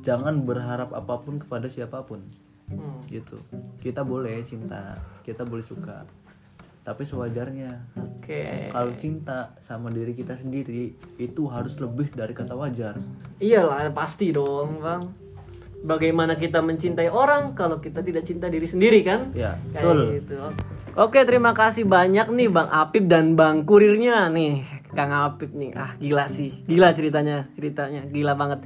Jangan 0.00 0.40
berharap 0.48 0.96
apa 0.96 1.20
pun 1.20 1.36
kepada 1.36 1.68
siapa 1.68 2.00
pun. 2.08 2.24
Hmm. 2.72 3.04
Gitu. 3.12 3.36
Kita 3.84 4.00
boleh 4.00 4.40
cinta, 4.48 4.96
kita 5.28 5.44
boleh 5.44 5.60
suka. 5.60 6.08
Tapi 6.82 7.04
sewajarnya 7.04 7.94
Oke. 8.00 8.72
kalau 8.72 8.90
cinta 8.96 9.54
sama 9.60 9.92
diri 9.92 10.16
kita 10.16 10.34
sendiri 10.34 10.96
itu 11.20 11.42
harus 11.52 11.76
lebih 11.76 12.08
dari 12.16 12.32
kata 12.32 12.56
wajar. 12.56 12.96
Iyalah 13.44 13.92
pasti 13.92 14.32
dong, 14.32 14.80
Bang. 14.80 15.14
Bagaimana 15.84 16.40
kita 16.40 16.64
mencintai 16.64 17.12
orang 17.12 17.52
kalau 17.52 17.76
kita 17.76 18.00
tidak 18.00 18.24
cinta 18.24 18.48
diri 18.48 18.64
sendiri 18.64 19.04
kan? 19.04 19.30
Ya, 19.36 19.60
Kayak 19.70 19.84
betul. 19.84 19.98
gitu. 20.16 20.38
Oke, 20.92 21.24
terima 21.24 21.56
kasih 21.56 21.88
banyak 21.88 22.28
nih 22.28 22.52
Bang 22.52 22.68
Apip 22.68 23.08
dan 23.08 23.32
Bang 23.32 23.64
Kurirnya 23.64 24.28
nih. 24.28 24.60
Kang 24.92 25.08
Apip 25.08 25.56
nih. 25.56 25.72
Ah, 25.72 25.96
gila 25.96 26.28
sih. 26.28 26.52
Gila 26.68 26.92
ceritanya, 26.92 27.48
ceritanya 27.56 28.04
gila 28.12 28.36
banget. 28.36 28.60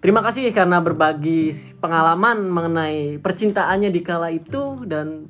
Terima 0.00 0.24
kasih 0.24 0.48
karena 0.56 0.80
berbagi 0.80 1.52
pengalaman 1.76 2.48
mengenai 2.48 3.20
percintaannya 3.20 3.92
di 3.92 4.00
kala 4.00 4.32
itu 4.32 4.88
dan 4.88 5.28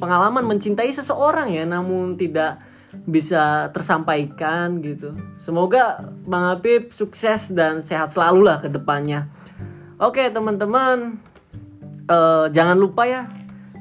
pengalaman 0.00 0.48
mencintai 0.48 0.88
seseorang 0.88 1.52
ya 1.52 1.68
namun 1.68 2.16
tidak 2.16 2.64
bisa 3.04 3.68
tersampaikan 3.76 4.80
gitu. 4.80 5.12
Semoga 5.36 6.00
Bang 6.24 6.56
Apip 6.56 6.88
sukses 6.96 7.52
dan 7.52 7.84
sehat 7.84 8.08
selalu 8.08 8.48
lah 8.48 8.64
ke 8.64 8.72
depannya. 8.72 9.28
Oke, 10.00 10.24
teman-teman 10.32 11.20
eh, 12.08 12.46
jangan 12.48 12.80
lupa 12.80 13.04
ya 13.04 13.28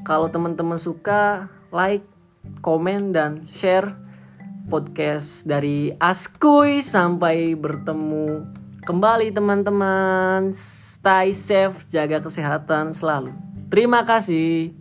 kalau 0.04 0.28
teman-teman 0.28 0.76
suka 0.76 1.48
like, 1.72 2.06
komen 2.62 3.14
dan 3.14 3.42
share 3.44 3.94
podcast 4.70 5.50
dari 5.50 5.94
Askuy 5.98 6.82
sampai 6.82 7.58
bertemu 7.58 8.46
kembali 8.86 9.34
teman-teman. 9.34 10.54
Stay 10.54 11.34
safe, 11.34 11.86
jaga 11.90 12.22
kesehatan 12.22 12.94
selalu. 12.94 13.34
Terima 13.70 14.02
kasih. 14.02 14.74